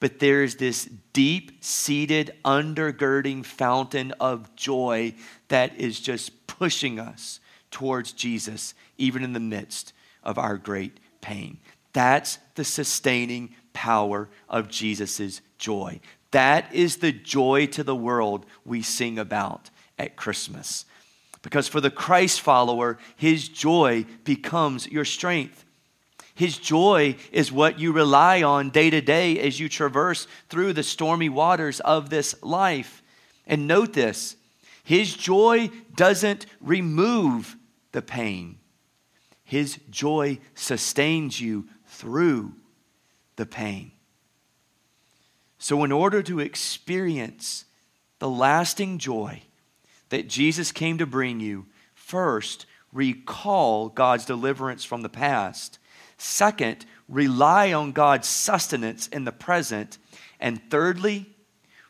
but 0.00 0.18
there 0.18 0.42
is 0.42 0.56
this 0.56 0.88
deep 1.12 1.64
seated, 1.64 2.34
undergirding 2.44 3.44
fountain 3.44 4.12
of 4.12 4.54
joy 4.56 5.14
that 5.48 5.76
is 5.76 6.00
just 6.00 6.46
pushing 6.46 6.98
us 6.98 7.40
towards 7.70 8.12
Jesus, 8.12 8.74
even 8.98 9.22
in 9.22 9.32
the 9.32 9.40
midst 9.40 9.92
of 10.22 10.38
our 10.38 10.56
great 10.56 10.98
pain. 11.20 11.58
That's 11.92 12.38
the 12.54 12.64
sustaining 12.64 13.54
power 13.72 14.28
of 14.48 14.68
Jesus' 14.68 15.40
joy. 15.58 16.00
That 16.30 16.72
is 16.74 16.96
the 16.96 17.12
joy 17.12 17.66
to 17.66 17.84
the 17.84 17.96
world 17.96 18.46
we 18.64 18.82
sing 18.82 19.18
about 19.18 19.70
at 19.98 20.16
Christmas. 20.16 20.84
Because 21.42 21.68
for 21.68 21.80
the 21.80 21.90
Christ 21.90 22.40
follower, 22.40 22.98
his 23.16 23.48
joy 23.48 24.04
becomes 24.24 24.88
your 24.88 25.04
strength. 25.04 25.64
His 26.34 26.58
joy 26.58 27.16
is 27.32 27.50
what 27.50 27.78
you 27.78 27.92
rely 27.92 28.42
on 28.42 28.70
day 28.70 28.90
to 28.90 29.00
day 29.00 29.38
as 29.38 29.58
you 29.58 29.68
traverse 29.68 30.26
through 30.48 30.74
the 30.74 30.82
stormy 30.82 31.28
waters 31.28 31.80
of 31.80 32.10
this 32.10 32.34
life. 32.42 33.02
And 33.46 33.66
note 33.66 33.92
this 33.92 34.36
His 34.84 35.14
joy 35.14 35.70
doesn't 35.94 36.46
remove 36.60 37.56
the 37.92 38.02
pain, 38.02 38.58
his 39.42 39.78
joy 39.88 40.38
sustains 40.54 41.40
you 41.40 41.68
through 41.86 42.52
the 43.36 43.46
pain. 43.46 43.92
So, 45.58 45.84
in 45.84 45.92
order 45.92 46.22
to 46.22 46.40
experience 46.40 47.64
the 48.18 48.28
lasting 48.28 48.98
joy 48.98 49.42
that 50.10 50.28
Jesus 50.28 50.72
came 50.72 50.98
to 50.98 51.06
bring 51.06 51.40
you, 51.40 51.66
first, 51.94 52.66
recall 52.92 53.88
God's 53.88 54.24
deliverance 54.24 54.84
from 54.84 55.02
the 55.02 55.08
past. 55.08 55.78
Second, 56.18 56.86
rely 57.08 57.72
on 57.72 57.92
God's 57.92 58.28
sustenance 58.28 59.08
in 59.08 59.24
the 59.24 59.32
present. 59.32 59.98
And 60.40 60.60
thirdly, 60.70 61.26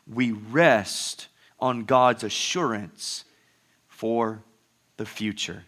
we 0.05 0.31
rest 0.31 1.27
on 1.59 1.85
God's 1.85 2.23
assurance 2.23 3.25
for 3.87 4.43
the 4.97 5.05
future. 5.05 5.63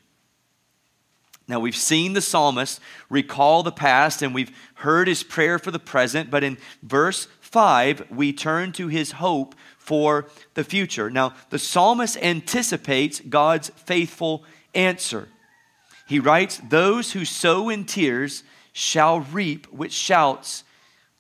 Now, 1.48 1.60
we've 1.60 1.76
seen 1.76 2.14
the 2.14 2.22
psalmist 2.22 2.80
recall 3.10 3.64
the 3.64 3.72
past 3.72 4.22
and 4.22 4.36
we've 4.36 4.56
heard 4.76 5.08
his 5.08 5.24
prayer 5.24 5.58
for 5.58 5.72
the 5.72 5.80
present, 5.80 6.30
but 6.30 6.44
in 6.44 6.60
verse 6.84 7.28
5, 7.50 8.12
we 8.12 8.32
turn 8.32 8.72
to 8.74 8.88
his 8.88 9.14
hope 9.14 9.56
for 9.78 10.28
the 10.54 10.64
future. 10.64 11.10
Now, 11.10 11.34
the 11.50 11.60
psalmist 11.60 12.18
anticipates 12.18 13.20
God's 13.22 13.70
faithful 13.70 14.44
answer. 14.74 15.30
He 16.08 16.20
writes, 16.20 16.62
Those 16.70 17.14
who 17.14 17.26
sow 17.26 17.70
in 17.70 17.86
tears 17.86 18.44
shall 18.72 19.22
reap 19.22 19.72
with 19.72 19.92
shouts 19.92 20.64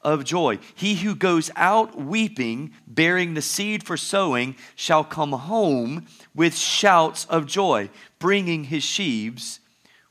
of 0.01 0.23
joy. 0.23 0.59
He 0.75 0.95
who 0.95 1.15
goes 1.15 1.51
out 1.55 1.99
weeping, 1.99 2.71
bearing 2.87 3.33
the 3.33 3.41
seed 3.41 3.83
for 3.83 3.97
sowing, 3.97 4.55
shall 4.75 5.03
come 5.03 5.31
home 5.31 6.05
with 6.33 6.55
shouts 6.55 7.25
of 7.25 7.45
joy, 7.45 7.89
bringing 8.17 8.65
his 8.65 8.83
sheaves 8.83 9.59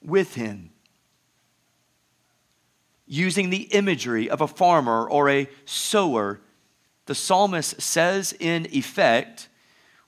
with 0.03 0.35
him. 0.35 0.71
Using 3.11 3.49
the 3.49 3.63
imagery 3.63 4.29
of 4.29 4.43
a 4.43 4.47
farmer 4.47 5.09
or 5.09 5.31
a 5.31 5.49
sower, 5.65 6.41
the 7.07 7.15
psalmist 7.15 7.81
says, 7.81 8.35
in 8.39 8.67
effect, 8.71 9.49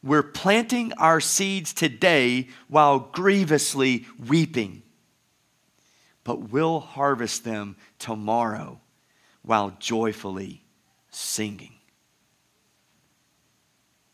we're 0.03 0.23
planting 0.23 0.93
our 0.95 1.19
seeds 1.19 1.73
today 1.73 2.49
while 2.69 2.99
grievously 2.99 4.07
weeping, 4.29 4.83
but 6.25 6.51
we'll 6.51 6.81
harvest 6.81 7.43
them 7.45 7.77
tomorrow 7.99 8.81
while 9.43 9.75
joyfully 9.79 10.63
singing. 11.11 11.73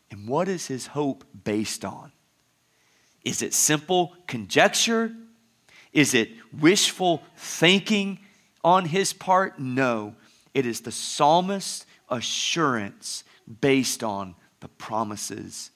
And 0.09 0.27
what 0.27 0.47
is 0.47 0.67
his 0.67 0.87
hope 0.87 1.25
based 1.43 1.83
on? 1.83 2.13
Is 3.25 3.41
it 3.41 3.53
simple 3.53 4.15
conjecture? 4.27 5.11
Is 5.91 6.13
it 6.13 6.31
wishful 6.57 7.23
thinking 7.35 8.19
on 8.67 8.83
his 8.85 9.13
part? 9.13 9.59
No. 9.59 10.13
It 10.53 10.65
is 10.65 10.81
the 10.81 10.91
psalmist's 10.91 11.85
assurance 12.09 13.23
based 13.61 14.03
on 14.03 14.35
the 14.59 14.67
promises 14.67 15.71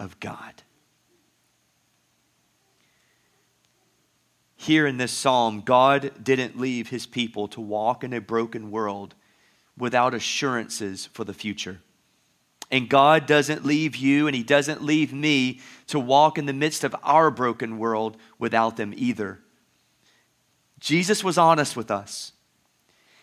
of 0.00 0.18
God. 0.18 0.62
Here 4.56 4.88
in 4.88 4.96
this 4.96 5.12
psalm, 5.12 5.60
God 5.60 6.10
didn't 6.20 6.58
leave 6.58 6.88
his 6.88 7.06
people 7.06 7.46
to 7.48 7.60
walk 7.60 8.02
in 8.02 8.12
a 8.12 8.20
broken 8.20 8.72
world 8.72 9.14
without 9.78 10.12
assurances 10.12 11.06
for 11.06 11.22
the 11.22 11.34
future. 11.34 11.80
And 12.72 12.88
God 12.88 13.26
doesn't 13.26 13.64
leave 13.64 13.94
you 13.94 14.26
and 14.26 14.34
He 14.34 14.42
doesn't 14.42 14.82
leave 14.82 15.12
me 15.12 15.60
to 15.86 16.00
walk 16.00 16.36
in 16.36 16.46
the 16.46 16.52
midst 16.52 16.82
of 16.82 16.96
our 17.04 17.30
broken 17.30 17.78
world 17.78 18.16
without 18.40 18.76
them 18.76 18.92
either. 18.96 19.38
Jesus 20.78 21.24
was 21.24 21.38
honest 21.38 21.76
with 21.76 21.90
us. 21.90 22.32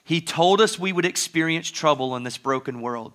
He 0.04 0.20
told 0.20 0.60
us 0.60 0.78
we 0.78 0.92
would 0.92 1.06
experience 1.06 1.70
trouble 1.70 2.16
in 2.16 2.24
this 2.24 2.38
broken 2.38 2.82
world. 2.82 3.14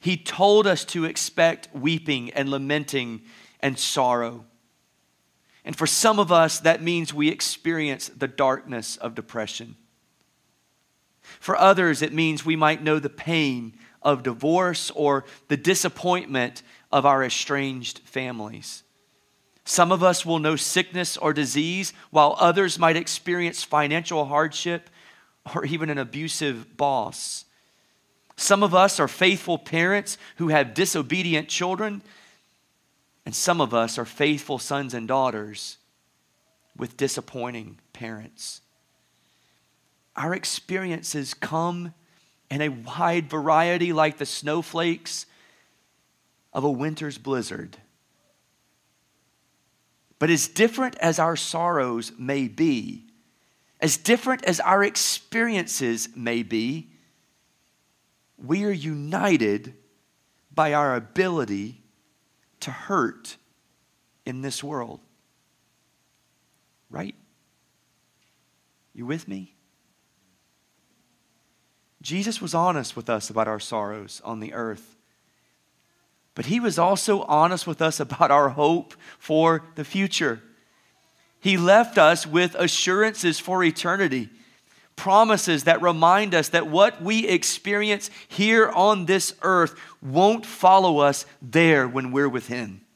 He 0.00 0.16
told 0.16 0.66
us 0.66 0.84
to 0.86 1.04
expect 1.04 1.68
weeping 1.74 2.30
and 2.30 2.50
lamenting 2.50 3.22
and 3.60 3.78
sorrow. 3.78 4.44
And 5.64 5.76
for 5.76 5.86
some 5.86 6.18
of 6.18 6.32
us, 6.32 6.58
that 6.60 6.82
means 6.82 7.12
we 7.12 7.28
experience 7.28 8.08
the 8.08 8.28
darkness 8.28 8.96
of 8.96 9.14
depression. 9.14 9.76
For 11.38 11.56
others, 11.56 12.02
it 12.02 12.12
means 12.12 12.44
we 12.44 12.56
might 12.56 12.82
know 12.82 12.98
the 12.98 13.08
pain 13.10 13.74
of 14.02 14.22
divorce 14.22 14.90
or 14.92 15.24
the 15.48 15.56
disappointment 15.56 16.62
of 16.90 17.06
our 17.06 17.22
estranged 17.22 18.00
families. 18.00 18.82
Some 19.70 19.92
of 19.92 20.02
us 20.02 20.26
will 20.26 20.40
know 20.40 20.56
sickness 20.56 21.16
or 21.16 21.32
disease, 21.32 21.92
while 22.10 22.34
others 22.40 22.76
might 22.76 22.96
experience 22.96 23.62
financial 23.62 24.24
hardship 24.24 24.90
or 25.54 25.64
even 25.64 25.90
an 25.90 25.96
abusive 25.96 26.76
boss. 26.76 27.44
Some 28.34 28.64
of 28.64 28.74
us 28.74 28.98
are 28.98 29.06
faithful 29.06 29.58
parents 29.58 30.18
who 30.38 30.48
have 30.48 30.74
disobedient 30.74 31.48
children, 31.48 32.02
and 33.24 33.32
some 33.32 33.60
of 33.60 33.72
us 33.72 33.96
are 33.96 34.04
faithful 34.04 34.58
sons 34.58 34.92
and 34.92 35.06
daughters 35.06 35.76
with 36.76 36.96
disappointing 36.96 37.78
parents. 37.92 38.62
Our 40.16 40.34
experiences 40.34 41.32
come 41.32 41.94
in 42.50 42.60
a 42.60 42.70
wide 42.70 43.30
variety 43.30 43.92
like 43.92 44.18
the 44.18 44.26
snowflakes 44.26 45.26
of 46.52 46.64
a 46.64 46.70
winter's 46.72 47.18
blizzard. 47.18 47.76
But 50.20 50.30
as 50.30 50.46
different 50.46 50.96
as 50.98 51.18
our 51.18 51.34
sorrows 51.34 52.12
may 52.16 52.46
be, 52.46 53.06
as 53.80 53.96
different 53.96 54.44
as 54.44 54.60
our 54.60 54.84
experiences 54.84 56.10
may 56.14 56.42
be, 56.42 56.90
we 58.36 58.64
are 58.64 58.70
united 58.70 59.74
by 60.54 60.74
our 60.74 60.94
ability 60.94 61.80
to 62.60 62.70
hurt 62.70 63.38
in 64.26 64.42
this 64.42 64.62
world. 64.62 65.00
Right? 66.90 67.14
You 68.92 69.06
with 69.06 69.26
me? 69.26 69.54
Jesus 72.02 72.42
was 72.42 72.54
honest 72.54 72.94
with 72.94 73.08
us 73.08 73.30
about 73.30 73.48
our 73.48 73.60
sorrows 73.60 74.20
on 74.22 74.40
the 74.40 74.52
earth. 74.52 74.96
But 76.40 76.46
he 76.46 76.58
was 76.58 76.78
also 76.78 77.20
honest 77.24 77.66
with 77.66 77.82
us 77.82 78.00
about 78.00 78.30
our 78.30 78.48
hope 78.48 78.94
for 79.18 79.62
the 79.74 79.84
future. 79.84 80.40
He 81.38 81.58
left 81.58 81.98
us 81.98 82.26
with 82.26 82.54
assurances 82.54 83.38
for 83.38 83.62
eternity, 83.62 84.30
promises 84.96 85.64
that 85.64 85.82
remind 85.82 86.34
us 86.34 86.48
that 86.48 86.66
what 86.66 87.02
we 87.02 87.28
experience 87.28 88.08
here 88.26 88.70
on 88.70 89.04
this 89.04 89.34
earth 89.42 89.74
won't 90.00 90.46
follow 90.46 91.00
us 91.00 91.26
there 91.42 91.86
when 91.86 92.10
we're 92.10 92.26
with 92.26 92.46
him. 92.46 92.86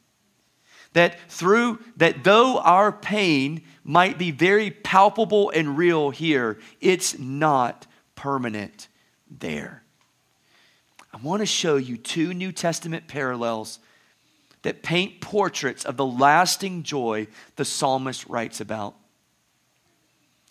That 0.95 1.31
through 1.31 1.81
that 1.99 2.25
though 2.25 2.61
our 2.61 2.93
pain 2.93 3.61
might 3.83 4.17
be 4.17 4.31
very 4.31 4.71
palpable 4.71 5.51
and 5.51 5.77
real 5.77 6.09
here, 6.09 6.59
it's 6.81 7.19
not 7.19 7.87
permanent 8.15 8.89
there. 9.31 9.84
I 11.15 11.17
want 11.19 11.41
to 11.41 11.47
show 11.47 11.77
you 11.77 11.97
two 11.97 12.35
New 12.35 12.51
Testament 12.51 13.07
parallels 13.07 13.79
that 14.63 14.83
paint 14.83 15.21
portraits 15.21 15.85
of 15.85 15.97
the 15.97 16.05
lasting 16.05 16.83
joy 16.83 17.29
the 17.55 17.65
psalmist 17.65 18.27
writes 18.27 18.61
about. 18.61 18.97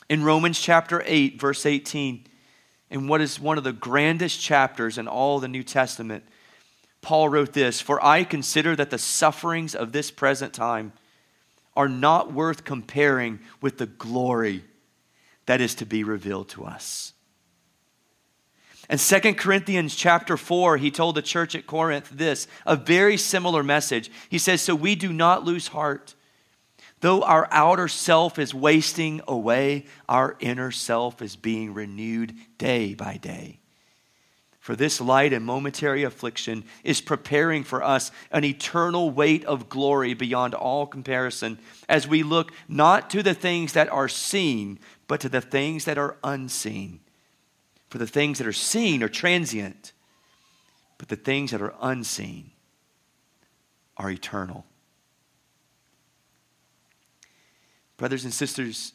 In 0.07 0.23
Romans 0.23 0.61
chapter 0.61 1.03
8, 1.05 1.39
verse 1.39 1.65
18, 1.65 2.25
in 2.91 3.07
what 3.09 3.19
is 3.19 3.41
one 3.41 3.57
of 3.57 3.65
the 3.65 3.73
grandest 3.73 4.39
chapters 4.39 4.97
in 4.97 5.07
all 5.07 5.39
the 5.39 5.49
New 5.49 5.63
Testament, 5.63 6.23
Paul 7.01 7.27
wrote 7.27 7.51
this 7.51 7.81
For 7.81 8.03
I 8.03 8.23
consider 8.23 8.73
that 8.77 8.89
the 8.89 8.97
sufferings 8.97 9.75
of 9.75 9.91
this 9.91 10.11
present 10.11 10.53
time 10.53 10.93
are 11.75 11.89
not 11.89 12.31
worth 12.31 12.63
comparing 12.63 13.39
with 13.59 13.79
the 13.79 13.87
glory 13.87 14.63
that 15.45 15.59
is 15.59 15.75
to 15.75 15.85
be 15.85 16.05
revealed 16.05 16.47
to 16.49 16.63
us. 16.63 17.12
In 18.89 18.97
2 18.97 19.33
Corinthians 19.35 19.95
chapter 19.95 20.35
4, 20.35 20.77
he 20.77 20.91
told 20.91 21.15
the 21.15 21.21
church 21.21 21.55
at 21.55 21.65
Corinth 21.65 22.09
this, 22.09 22.47
a 22.65 22.75
very 22.75 23.17
similar 23.17 23.63
message. 23.63 24.11
He 24.29 24.37
says, 24.37 24.61
So 24.61 24.75
we 24.75 24.95
do 24.95 25.13
not 25.13 25.45
lose 25.45 25.69
heart. 25.69 26.15
Though 26.99 27.21
our 27.23 27.47
outer 27.51 27.87
self 27.87 28.39
is 28.39 28.53
wasting 28.53 29.21
away, 29.27 29.85
our 30.07 30.37
inner 30.39 30.71
self 30.71 31.21
is 31.21 31.35
being 31.35 31.73
renewed 31.73 32.35
day 32.57 32.93
by 32.93 33.17
day. 33.17 33.59
For 34.63 34.77
this 34.77 35.01
light 35.01 35.33
and 35.33 35.43
momentary 35.43 36.03
affliction 36.03 36.63
is 36.85 37.01
preparing 37.01 37.65
for 37.65 37.83
us 37.83 38.11
an 38.31 38.45
eternal 38.45 39.11
weight 39.11 39.43
of 39.43 39.67
glory 39.67 40.13
beyond 40.13 40.53
all 40.53 40.87
comparison 40.87 41.59
as 41.89 42.07
we 42.07 42.23
look 42.23 42.53
not 42.69 43.09
to 43.09 43.21
the 43.21 43.33
things 43.33 43.73
that 43.73 43.89
are 43.89 44.07
seen, 44.07 44.79
but 45.09 45.19
to 45.19 45.27
the 45.27 45.41
things 45.41 45.83
that 45.83 45.97
are 45.97 46.15
unseen. 46.23 47.01
For 47.93 47.99
the 47.99 48.07
things 48.07 48.39
that 48.39 48.47
are 48.47 48.51
seen 48.51 49.03
are 49.03 49.07
transient, 49.07 49.91
but 50.97 51.09
the 51.09 51.15
things 51.15 51.51
that 51.51 51.61
are 51.61 51.75
unseen 51.79 52.49
are 53.97 54.09
eternal. 54.09 54.65
Brothers 57.97 58.23
and 58.23 58.33
sisters, 58.33 58.93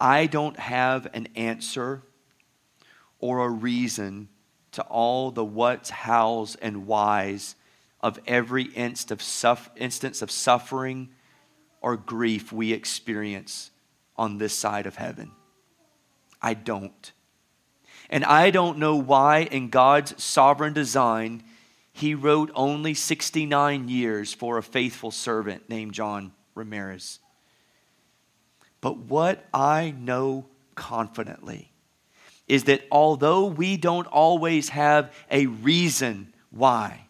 I 0.00 0.26
don't 0.26 0.56
have 0.56 1.08
an 1.14 1.30
answer 1.34 2.04
or 3.18 3.44
a 3.44 3.48
reason 3.48 4.28
to 4.70 4.82
all 4.82 5.32
the 5.32 5.44
what's, 5.44 5.90
how's, 5.90 6.54
and 6.54 6.86
whys 6.86 7.56
of 8.00 8.20
every 8.24 8.66
instance 8.66 10.22
of 10.22 10.30
suffering 10.30 11.08
or 11.80 11.96
grief 11.96 12.52
we 12.52 12.72
experience 12.72 13.72
on 14.16 14.38
this 14.38 14.56
side 14.56 14.86
of 14.86 14.94
heaven. 14.94 15.32
I 16.40 16.54
don't. 16.54 17.10
And 18.10 18.24
I 18.24 18.50
don't 18.50 18.78
know 18.78 18.96
why, 18.96 19.42
in 19.44 19.70
God's 19.70 20.22
sovereign 20.22 20.72
design, 20.72 21.44
He 21.92 22.14
wrote 22.14 22.50
only 22.54 22.92
69 22.92 23.88
years 23.88 24.34
for 24.34 24.58
a 24.58 24.62
faithful 24.62 25.12
servant 25.12 25.70
named 25.70 25.92
John 25.92 26.32
Ramirez. 26.54 27.20
But 28.80 28.98
what 28.98 29.46
I 29.54 29.94
know 29.96 30.46
confidently 30.74 31.72
is 32.48 32.64
that 32.64 32.82
although 32.90 33.46
we 33.46 33.76
don't 33.76 34.08
always 34.08 34.70
have 34.70 35.14
a 35.30 35.46
reason 35.46 36.34
why, 36.50 37.06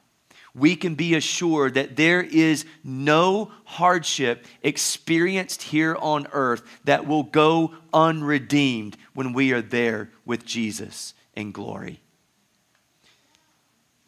we 0.55 0.77
can 0.77 0.95
be 0.95 1.15
assured 1.15 1.75
that 1.75 1.97
there 1.97 2.23
is 2.23 2.65
no 2.83 3.53
hardship 3.65 4.45
experienced 4.63 5.63
here 5.63 5.97
on 6.01 6.27
earth 6.33 6.63
that 6.85 7.07
will 7.07 7.23
go 7.23 7.73
unredeemed 7.93 8.97
when 9.15 9.33
we 9.33 9.53
are 9.53 9.63
there 9.63 10.11
with 10.25 10.45
Jesus 10.45 11.15
in 11.35 11.53
glory. 11.53 12.01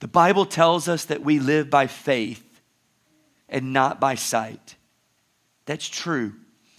The 0.01 0.09
Bible 0.09 0.47
tells 0.47 0.89
us 0.89 1.05
that 1.05 1.23
we 1.23 1.39
live 1.39 1.71
by 1.71 1.87
faith 1.87 2.61
and 3.49 3.73
not 3.73 4.01
by 4.01 4.17
sight. 4.17 4.75
That's 5.65 5.89
true. 5.89 6.33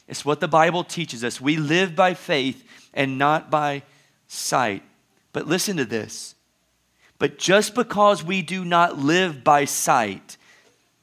It's 0.07 0.25
what 0.25 0.41
the 0.41 0.47
Bible 0.49 0.83
teaches 0.83 1.23
us. 1.23 1.39
We 1.39 1.55
live 1.55 1.95
by 1.95 2.15
faith 2.15 2.67
and 2.93 3.17
not 3.17 3.49
by 3.49 3.83
sight. 4.27 4.83
But 5.31 5.47
listen 5.47 5.77
to 5.77 5.85
this 5.85 6.32
but 7.23 7.37
just 7.37 7.73
because 7.73 8.21
we 8.21 8.41
do 8.41 8.65
not 8.65 8.97
live 8.97 9.45
by 9.45 9.63
sight, 9.63 10.35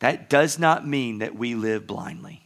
that 0.01 0.29
does 0.29 0.59
not 0.59 0.87
mean 0.87 1.21
that 1.21 1.35
we 1.35 1.55
live 1.55 1.87
blindly. 1.87 2.43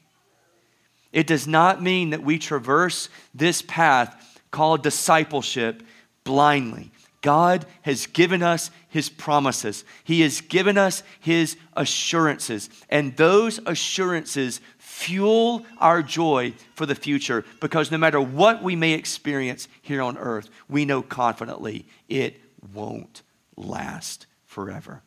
It 1.13 1.27
does 1.27 1.49
not 1.49 1.83
mean 1.83 2.11
that 2.11 2.23
we 2.23 2.39
traverse 2.39 3.09
this 3.35 3.63
path 3.63 4.41
called 4.53 4.85
discipleship 4.85 5.83
blindly. 6.23 6.93
God 7.21 7.67
has 7.83 8.07
given 8.07 8.45
us 8.45 8.71
his 8.91 9.09
promises. 9.09 9.85
He 10.05 10.21
has 10.21 10.41
given 10.41 10.79
us 10.79 11.03
his 11.19 11.57
assurances. 11.77 12.71
And 12.89 13.17
those 13.17 13.59
assurances 13.67 14.61
fuel 14.79 15.67
our 15.79 16.01
joy 16.01 16.55
for 16.77 16.87
the 16.87 16.95
future 16.95 17.45
because 17.59 17.91
no 17.91 17.99
matter 17.99 18.21
what 18.21 18.63
we 18.63 18.77
may 18.77 18.93
experience 18.93 19.67
here 19.83 20.01
on 20.01 20.17
earth, 20.17 20.49
we 20.69 20.85
know 20.85 21.03
confidently 21.03 21.89
it 22.09 22.41
won't 22.73 23.23
last 23.57 24.27
forever. 24.47 25.03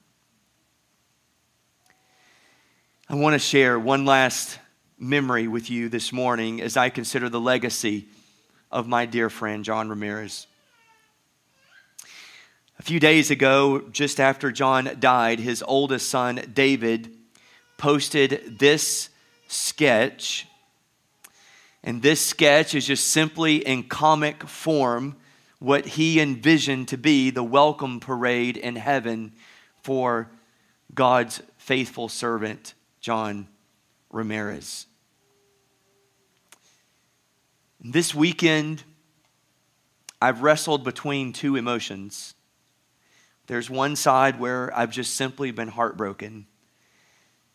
I 3.09 3.15
want 3.15 3.33
to 3.33 3.39
share 3.39 3.79
one 3.79 4.05
last 4.05 4.59
memory 4.99 5.47
with 5.47 5.69
you 5.69 5.89
this 5.89 6.11
morning 6.11 6.61
as 6.61 6.75
I 6.75 6.89
consider 6.89 7.29
the 7.29 7.39
legacy 7.39 8.07
of 8.71 8.87
my 8.87 9.05
dear 9.05 9.29
friend 9.29 9.63
John 9.63 9.89
Ramirez. 9.89 10.47
A 12.79 12.83
few 12.83 12.99
days 12.99 13.31
ago, 13.31 13.81
just 13.91 14.19
after 14.19 14.51
John 14.51 14.97
died, 14.99 15.39
his 15.39 15.63
oldest 15.65 16.09
son, 16.09 16.41
David, 16.53 17.15
posted 17.77 18.57
this 18.59 19.09
sketch. 19.47 20.45
And 21.83 22.01
this 22.01 22.19
sketch 22.19 22.75
is 22.75 22.85
just 22.85 23.07
simply 23.07 23.57
in 23.57 23.83
comic 23.83 24.43
form 24.43 25.15
what 25.59 25.85
he 25.85 26.19
envisioned 26.19 26.87
to 26.89 26.97
be 26.97 27.29
the 27.29 27.43
welcome 27.43 27.99
parade 27.99 28.57
in 28.57 28.75
heaven 28.75 29.33
for 29.81 30.29
God's 30.93 31.41
faithful 31.57 32.09
servant, 32.09 32.73
John 32.99 33.47
Ramirez. 34.11 34.85
This 37.79 38.13
weekend, 38.13 38.83
I've 40.21 40.41
wrestled 40.41 40.83
between 40.83 41.33
two 41.33 41.55
emotions. 41.55 42.33
There's 43.47 43.69
one 43.69 43.95
side 43.95 44.39
where 44.39 44.75
I've 44.77 44.91
just 44.91 45.15
simply 45.15 45.51
been 45.51 45.69
heartbroken. 45.69 46.47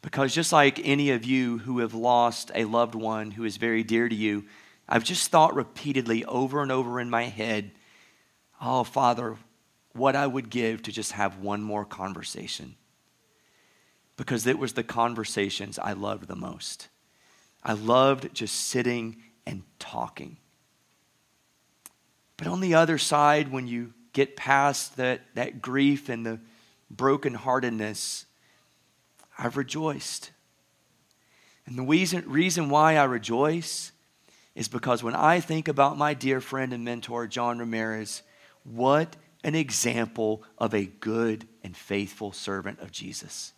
Because 0.00 0.34
just 0.34 0.52
like 0.52 0.80
any 0.82 1.10
of 1.10 1.24
you 1.24 1.58
who 1.58 1.78
have 1.78 1.94
lost 1.94 2.50
a 2.54 2.64
loved 2.64 2.94
one 2.94 3.30
who 3.32 3.44
is 3.44 3.56
very 3.56 3.84
dear 3.84 4.08
to 4.08 4.14
you, 4.14 4.44
I've 4.88 5.04
just 5.04 5.30
thought 5.30 5.54
repeatedly 5.54 6.24
over 6.24 6.62
and 6.62 6.72
over 6.72 6.98
in 6.98 7.08
my 7.08 7.24
head 7.24 7.70
oh, 8.62 8.84
Father, 8.84 9.36
what 9.92 10.16
I 10.16 10.26
would 10.26 10.48
give 10.48 10.82
to 10.82 10.92
just 10.92 11.12
have 11.12 11.38
one 11.38 11.62
more 11.62 11.84
conversation. 11.84 12.76
Because 14.16 14.46
it 14.46 14.58
was 14.58 14.74
the 14.74 14.84
conversations 14.84 15.78
I 15.78 15.92
loved 15.92 16.28
the 16.28 16.36
most. 16.36 16.88
I 17.62 17.72
loved 17.72 18.32
just 18.34 18.54
sitting 18.54 19.22
and 19.46 19.62
talking. 19.78 20.38
But 22.36 22.46
on 22.46 22.60
the 22.60 22.74
other 22.74 22.98
side, 22.98 23.50
when 23.50 23.66
you 23.66 23.92
get 24.12 24.36
past 24.36 24.96
that, 24.96 25.22
that 25.34 25.60
grief 25.60 26.08
and 26.08 26.24
the 26.24 26.40
brokenheartedness, 26.94 28.24
I've 29.38 29.56
rejoiced. 29.56 30.30
And 31.66 31.78
the 31.78 31.82
reason, 31.82 32.24
reason 32.26 32.68
why 32.68 32.96
I 32.96 33.04
rejoice 33.04 33.92
is 34.54 34.68
because 34.68 35.02
when 35.02 35.14
I 35.14 35.40
think 35.40 35.68
about 35.68 35.96
my 35.96 36.14
dear 36.14 36.40
friend 36.40 36.72
and 36.72 36.84
mentor, 36.84 37.26
John 37.26 37.58
Ramirez, 37.58 38.22
what 38.64 39.16
an 39.44 39.54
example 39.54 40.42
of 40.58 40.74
a 40.74 40.86
good 40.86 41.46
and 41.64 41.76
faithful 41.76 42.32
servant 42.32 42.80
of 42.80 42.92
Jesus. 42.92 43.52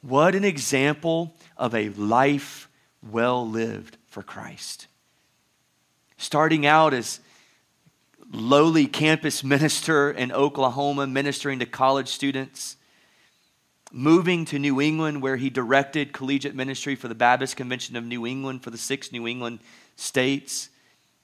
What 0.00 0.34
an 0.34 0.44
example 0.44 1.34
of 1.56 1.74
a 1.74 1.90
life 1.90 2.68
well 3.08 3.48
lived 3.48 3.96
for 4.08 4.22
Christ. 4.22 4.88
Starting 6.16 6.66
out 6.66 6.94
as 6.94 7.20
lowly 8.32 8.86
campus 8.86 9.44
minister 9.44 10.10
in 10.10 10.32
Oklahoma, 10.32 11.06
ministering 11.06 11.58
to 11.60 11.66
college 11.66 12.08
students, 12.08 12.76
moving 13.92 14.44
to 14.46 14.58
New 14.58 14.80
England, 14.80 15.22
where 15.22 15.36
he 15.36 15.50
directed 15.50 16.12
collegiate 16.12 16.54
ministry 16.54 16.96
for 16.96 17.08
the 17.08 17.14
Baptist 17.14 17.56
Convention 17.56 17.94
of 17.94 18.04
New 18.04 18.26
England 18.26 18.62
for 18.62 18.70
the 18.70 18.78
six 18.78 19.12
New 19.12 19.28
England 19.28 19.60
states, 19.96 20.70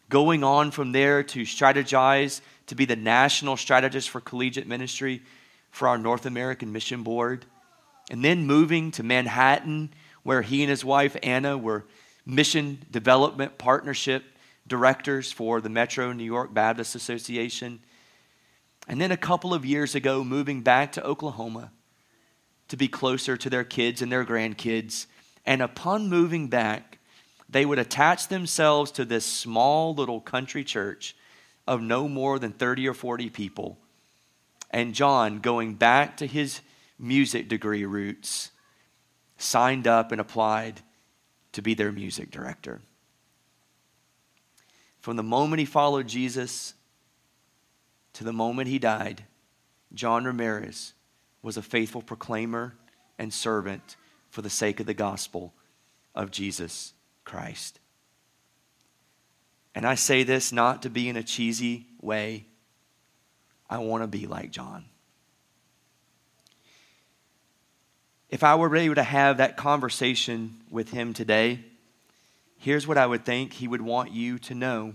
going 0.09 0.45
on 0.45 0.71
from 0.71 0.93
there 0.93 1.23
to 1.23 1.43
strategize 1.43 2.41
to 2.69 2.75
be 2.75 2.85
the 2.85 2.97
national 2.97 3.57
strategist 3.57 4.09
for 4.09 4.21
collegiate 4.21 4.67
ministry 4.67 5.23
for 5.71 5.89
our 5.89 5.99
North 5.99 6.25
American 6.25 6.73
Mission 6.73 7.03
Board, 7.03 7.45
and 8.11 8.25
then 8.25 8.47
moving 8.47 8.91
to 8.93 9.03
Manhattan, 9.03 9.91
where 10.23 10.43
he 10.43 10.63
and 10.63 10.71
his 10.71 10.85
wife 10.85 11.17
Anna 11.23 11.59
were 11.59 11.85
mission 12.25 12.79
development 12.91 13.59
partnership 13.59 14.25
directors 14.67 15.33
for 15.33 15.61
the 15.61 15.69
Metro 15.69 16.13
New 16.13 16.25
York 16.25 16.53
Baptist 16.53 16.95
Association. 16.95 17.81
And 18.87 19.01
then 19.01 19.13
a 19.13 19.17
couple 19.17 19.53
of 19.53 19.65
years 19.65 19.95
ago, 19.95 20.23
moving 20.23 20.63
back 20.63 20.93
to 20.93 21.05
Oklahoma 21.05 21.73
to 22.69 22.77
be 22.77 22.89
closer 22.89 23.37
to 23.37 23.51
their 23.51 23.65
kids 23.65 24.03
and 24.03 24.13
their 24.13 24.25
grandkids. 24.25 25.07
And 25.47 25.63
upon 25.63 26.09
moving 26.09 26.49
back, 26.49 26.99
they 27.49 27.65
would 27.65 27.79
attach 27.79 28.29
themselves 28.29 28.91
to 28.93 29.05
this 29.05 29.25
small 29.25 29.95
little 29.95 30.21
country 30.21 30.65
church 30.65 31.17
of 31.69 31.83
no 31.83 32.09
more 32.09 32.39
than 32.39 32.51
30 32.51 32.89
or 32.89 32.95
40 32.95 33.29
people. 33.29 33.79
And 34.71 34.95
John, 34.95 35.41
going 35.41 35.75
back 35.75 36.17
to 36.17 36.27
his 36.27 36.63
music 36.99 37.49
degree 37.49 37.85
roots, 37.85 38.51
signed 39.37 39.87
up 39.87 40.11
and 40.11 40.21
applied 40.21 40.81
to 41.53 41.61
be 41.61 41.75
their 41.75 41.93
music 41.93 42.31
director. 42.31 42.81
From 45.01 45.17
the 45.17 45.23
moment 45.23 45.61
he 45.61 45.67
followed 45.67 46.09
Jesus 46.09 46.73
to 48.15 48.25
the 48.25 48.33
moment 48.33 48.69
he 48.69 48.79
died, 48.79 49.25
John 49.93 50.25
Ramirez 50.25 50.95
was 51.43 51.59
a 51.59 51.63
faithful 51.63 52.03
proclaimer 52.03 52.77
and 53.19 53.33
servant 53.33 53.97
for 54.31 54.41
the 54.41 54.51
sake 54.51 54.81
of 54.81 54.87
the 54.87 54.95
gospel 54.95 55.53
of 56.15 56.31
Jesus 56.31 56.95
Christ. 57.25 57.79
And 59.75 59.87
I 59.87 59.95
say 59.95 60.23
this 60.23 60.53
not 60.53 60.83
to 60.83 60.91
be 60.91 61.09
in 61.09 61.17
a 61.17 61.23
cheesy 61.23 61.87
way. 62.01 62.47
I 63.71 63.79
want 63.79 64.03
to 64.03 64.09
be 64.09 64.27
like 64.27 64.51
John. 64.51 64.85
If 68.29 68.45
I 68.45 68.55
were 68.57 68.75
able 68.77 68.97
to 68.97 69.03
have 69.03 69.39
that 69.39 69.57
conversation 69.57 70.61
with 70.71 70.91
him 70.91 71.15
today, 71.15 71.61
here's 72.59 72.87
what 72.87 72.99
I 72.99 73.07
would 73.07 73.25
think 73.25 73.53
he 73.53 73.69
would 73.69 73.81
want 73.81 74.13
you 74.13 74.39
to 74.41 74.55
know. 74.55 74.95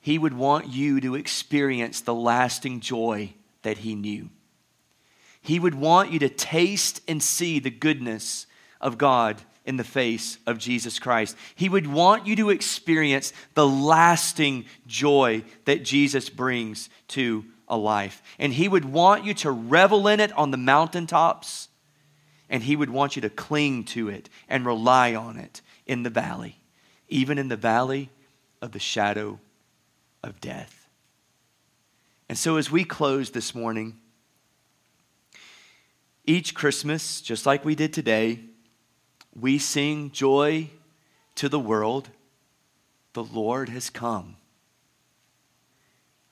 He 0.00 0.18
would 0.18 0.34
want 0.34 0.68
you 0.68 1.00
to 1.00 1.16
experience 1.16 2.00
the 2.00 2.14
lasting 2.14 2.80
joy 2.80 3.34
that 3.62 3.78
he 3.78 3.94
knew. 3.94 4.30
He 5.40 5.58
would 5.58 5.74
want 5.74 6.12
you 6.12 6.18
to 6.20 6.28
taste 6.28 7.00
and 7.08 7.22
see 7.22 7.58
the 7.58 7.70
goodness 7.70 8.46
of 8.80 8.98
God 8.98 9.42
in 9.68 9.76
the 9.76 9.84
face 9.84 10.38
of 10.46 10.56
Jesus 10.56 10.98
Christ. 10.98 11.36
He 11.54 11.68
would 11.68 11.86
want 11.86 12.26
you 12.26 12.34
to 12.36 12.48
experience 12.48 13.34
the 13.52 13.66
lasting 13.66 14.64
joy 14.86 15.44
that 15.66 15.82
Jesus 15.82 16.30
brings 16.30 16.88
to 17.08 17.44
a 17.68 17.76
life. 17.76 18.22
And 18.38 18.50
He 18.50 18.66
would 18.66 18.86
want 18.86 19.26
you 19.26 19.34
to 19.34 19.50
revel 19.50 20.08
in 20.08 20.20
it 20.20 20.32
on 20.32 20.52
the 20.52 20.56
mountaintops, 20.56 21.68
and 22.48 22.62
He 22.62 22.76
would 22.76 22.88
want 22.88 23.14
you 23.14 23.20
to 23.20 23.28
cling 23.28 23.84
to 23.84 24.08
it 24.08 24.30
and 24.48 24.64
rely 24.64 25.14
on 25.14 25.36
it 25.36 25.60
in 25.86 26.02
the 26.02 26.08
valley, 26.08 26.56
even 27.10 27.36
in 27.36 27.48
the 27.48 27.56
valley 27.56 28.08
of 28.62 28.72
the 28.72 28.78
shadow 28.78 29.38
of 30.24 30.40
death. 30.40 30.88
And 32.26 32.38
so, 32.38 32.56
as 32.56 32.70
we 32.70 32.84
close 32.84 33.32
this 33.32 33.54
morning, 33.54 33.98
each 36.24 36.54
Christmas, 36.54 37.20
just 37.20 37.44
like 37.44 37.66
we 37.66 37.74
did 37.74 37.92
today, 37.92 38.40
we 39.34 39.58
sing 39.58 40.10
joy 40.10 40.70
to 41.36 41.48
the 41.48 41.58
world. 41.58 42.10
The 43.12 43.24
Lord 43.24 43.68
has 43.68 43.90
come. 43.90 44.36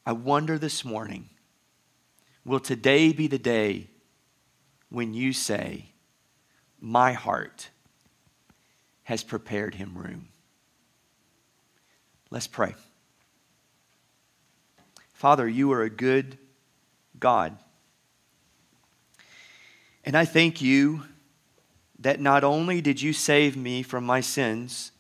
I 0.05 0.13
wonder 0.13 0.59
this 0.59 0.85
morning 0.85 1.31
will 2.45 2.61
today 2.61 3.13
be 3.13 3.27
the 3.27 3.39
day 3.39 3.89
when 4.89 5.15
you 5.15 5.33
say, 5.33 5.87
My 6.81 7.13
heart 7.13 7.71
has 9.05 9.23
prepared 9.23 9.75
him 9.75 9.97
room? 9.97 10.29
Let's 12.31 12.47
pray. 12.47 12.75
Father, 15.13 15.49
you 15.49 15.73
are 15.73 15.83
a 15.83 15.91
good 15.91 16.39
God. 17.19 17.57
And 20.05 20.17
I 20.17 20.25
thank 20.25 20.61
you 20.61 21.03
that 21.99 22.21
not 22.21 22.45
only 22.45 22.81
did 22.81 23.01
you 23.01 23.13
save 23.13 23.57
me 23.57 23.83
from 23.83 24.05
my 24.05 24.21
sins, 24.21 24.93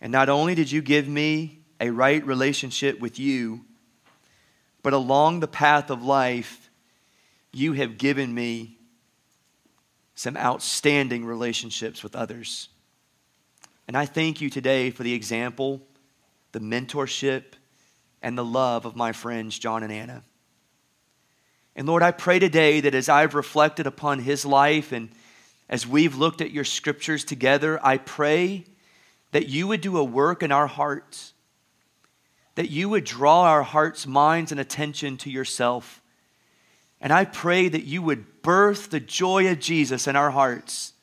and 0.00 0.12
not 0.12 0.28
only 0.28 0.54
did 0.54 0.70
you 0.70 0.80
give 0.80 1.08
me 1.08 1.60
a 1.80 1.90
right 1.90 2.24
relationship 2.26 3.00
with 3.00 3.18
you, 3.18 3.64
but 4.82 4.92
along 4.92 5.40
the 5.40 5.48
path 5.48 5.90
of 5.90 6.02
life, 6.02 6.70
you 7.52 7.72
have 7.72 7.98
given 7.98 8.32
me 8.32 8.78
some 10.14 10.36
outstanding 10.36 11.24
relationships 11.24 12.02
with 12.02 12.14
others. 12.14 12.68
And 13.86 13.96
I 13.96 14.06
thank 14.06 14.40
you 14.40 14.50
today 14.50 14.90
for 14.90 15.02
the 15.02 15.14
example, 15.14 15.80
the 16.52 16.60
mentorship, 16.60 17.54
and 18.22 18.36
the 18.36 18.44
love 18.44 18.84
of 18.84 18.96
my 18.96 19.12
friends, 19.12 19.58
John 19.58 19.82
and 19.82 19.92
Anna. 19.92 20.22
And 21.76 21.86
Lord, 21.86 22.02
I 22.02 22.10
pray 22.10 22.38
today 22.40 22.80
that 22.80 22.94
as 22.94 23.08
I've 23.08 23.34
reflected 23.34 23.86
upon 23.86 24.18
his 24.18 24.44
life 24.44 24.90
and 24.90 25.10
as 25.68 25.86
we've 25.86 26.16
looked 26.16 26.40
at 26.40 26.50
your 26.50 26.64
scriptures 26.64 27.24
together, 27.24 27.78
I 27.84 27.98
pray 27.98 28.64
that 29.32 29.48
you 29.48 29.66
would 29.66 29.80
do 29.80 29.98
a 29.98 30.04
work 30.04 30.42
in 30.42 30.50
our 30.50 30.66
hearts, 30.66 31.34
that 32.54 32.70
you 32.70 32.88
would 32.88 33.04
draw 33.04 33.42
our 33.42 33.62
hearts, 33.62 34.06
minds, 34.06 34.50
and 34.50 34.60
attention 34.60 35.16
to 35.18 35.30
yourself. 35.30 36.02
And 37.00 37.12
I 37.12 37.24
pray 37.24 37.68
that 37.68 37.84
you 37.84 38.02
would 38.02 38.42
birth 38.42 38.90
the 38.90 39.00
joy 39.00 39.50
of 39.50 39.60
Jesus 39.60 40.06
in 40.06 40.16
our 40.16 40.30
hearts. 40.30 40.94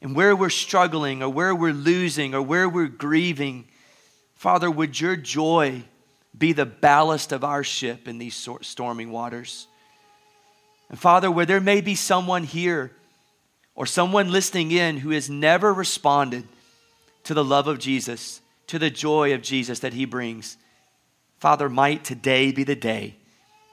And 0.00 0.16
where 0.16 0.34
we're 0.34 0.48
struggling, 0.48 1.22
or 1.22 1.28
where 1.28 1.54
we're 1.54 1.72
losing, 1.72 2.34
or 2.34 2.40
where 2.40 2.68
we're 2.68 2.86
grieving, 2.86 3.68
Father, 4.34 4.70
would 4.70 4.98
your 4.98 5.16
joy 5.16 5.82
be 6.36 6.52
the 6.52 6.66
ballast 6.66 7.32
of 7.32 7.44
our 7.44 7.64
ship 7.64 8.08
in 8.08 8.18
these 8.18 8.48
storming 8.62 9.10
waters? 9.10 9.66
And 10.88 10.98
Father, 10.98 11.30
where 11.30 11.46
there 11.46 11.60
may 11.60 11.80
be 11.80 11.94
someone 11.94 12.44
here 12.44 12.92
or 13.78 13.86
someone 13.86 14.32
listening 14.32 14.72
in 14.72 14.96
who 14.96 15.10
has 15.10 15.30
never 15.30 15.72
responded 15.72 16.42
to 17.22 17.32
the 17.32 17.44
love 17.44 17.68
of 17.68 17.78
Jesus, 17.78 18.40
to 18.66 18.76
the 18.76 18.90
joy 18.90 19.32
of 19.32 19.40
Jesus 19.40 19.78
that 19.78 19.92
he 19.92 20.04
brings, 20.04 20.56
Father, 21.38 21.68
might 21.68 22.02
today 22.02 22.50
be 22.50 22.64
the 22.64 22.74
day 22.74 23.14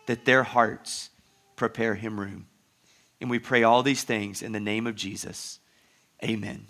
that 0.06 0.24
their 0.26 0.43
hearts 0.43 1.10
prepare 1.56 1.95
him 1.95 2.20
room. 2.20 2.45
And 3.20 3.32
we 3.32 3.39
pray 3.39 3.64
all 3.64 3.82
these 3.82 4.03
things 4.03 4.43
in 4.43 4.51
the 4.51 4.60
name 4.60 4.86
of 4.86 4.93
Jesus. 4.93 5.60
Amen. 6.24 6.68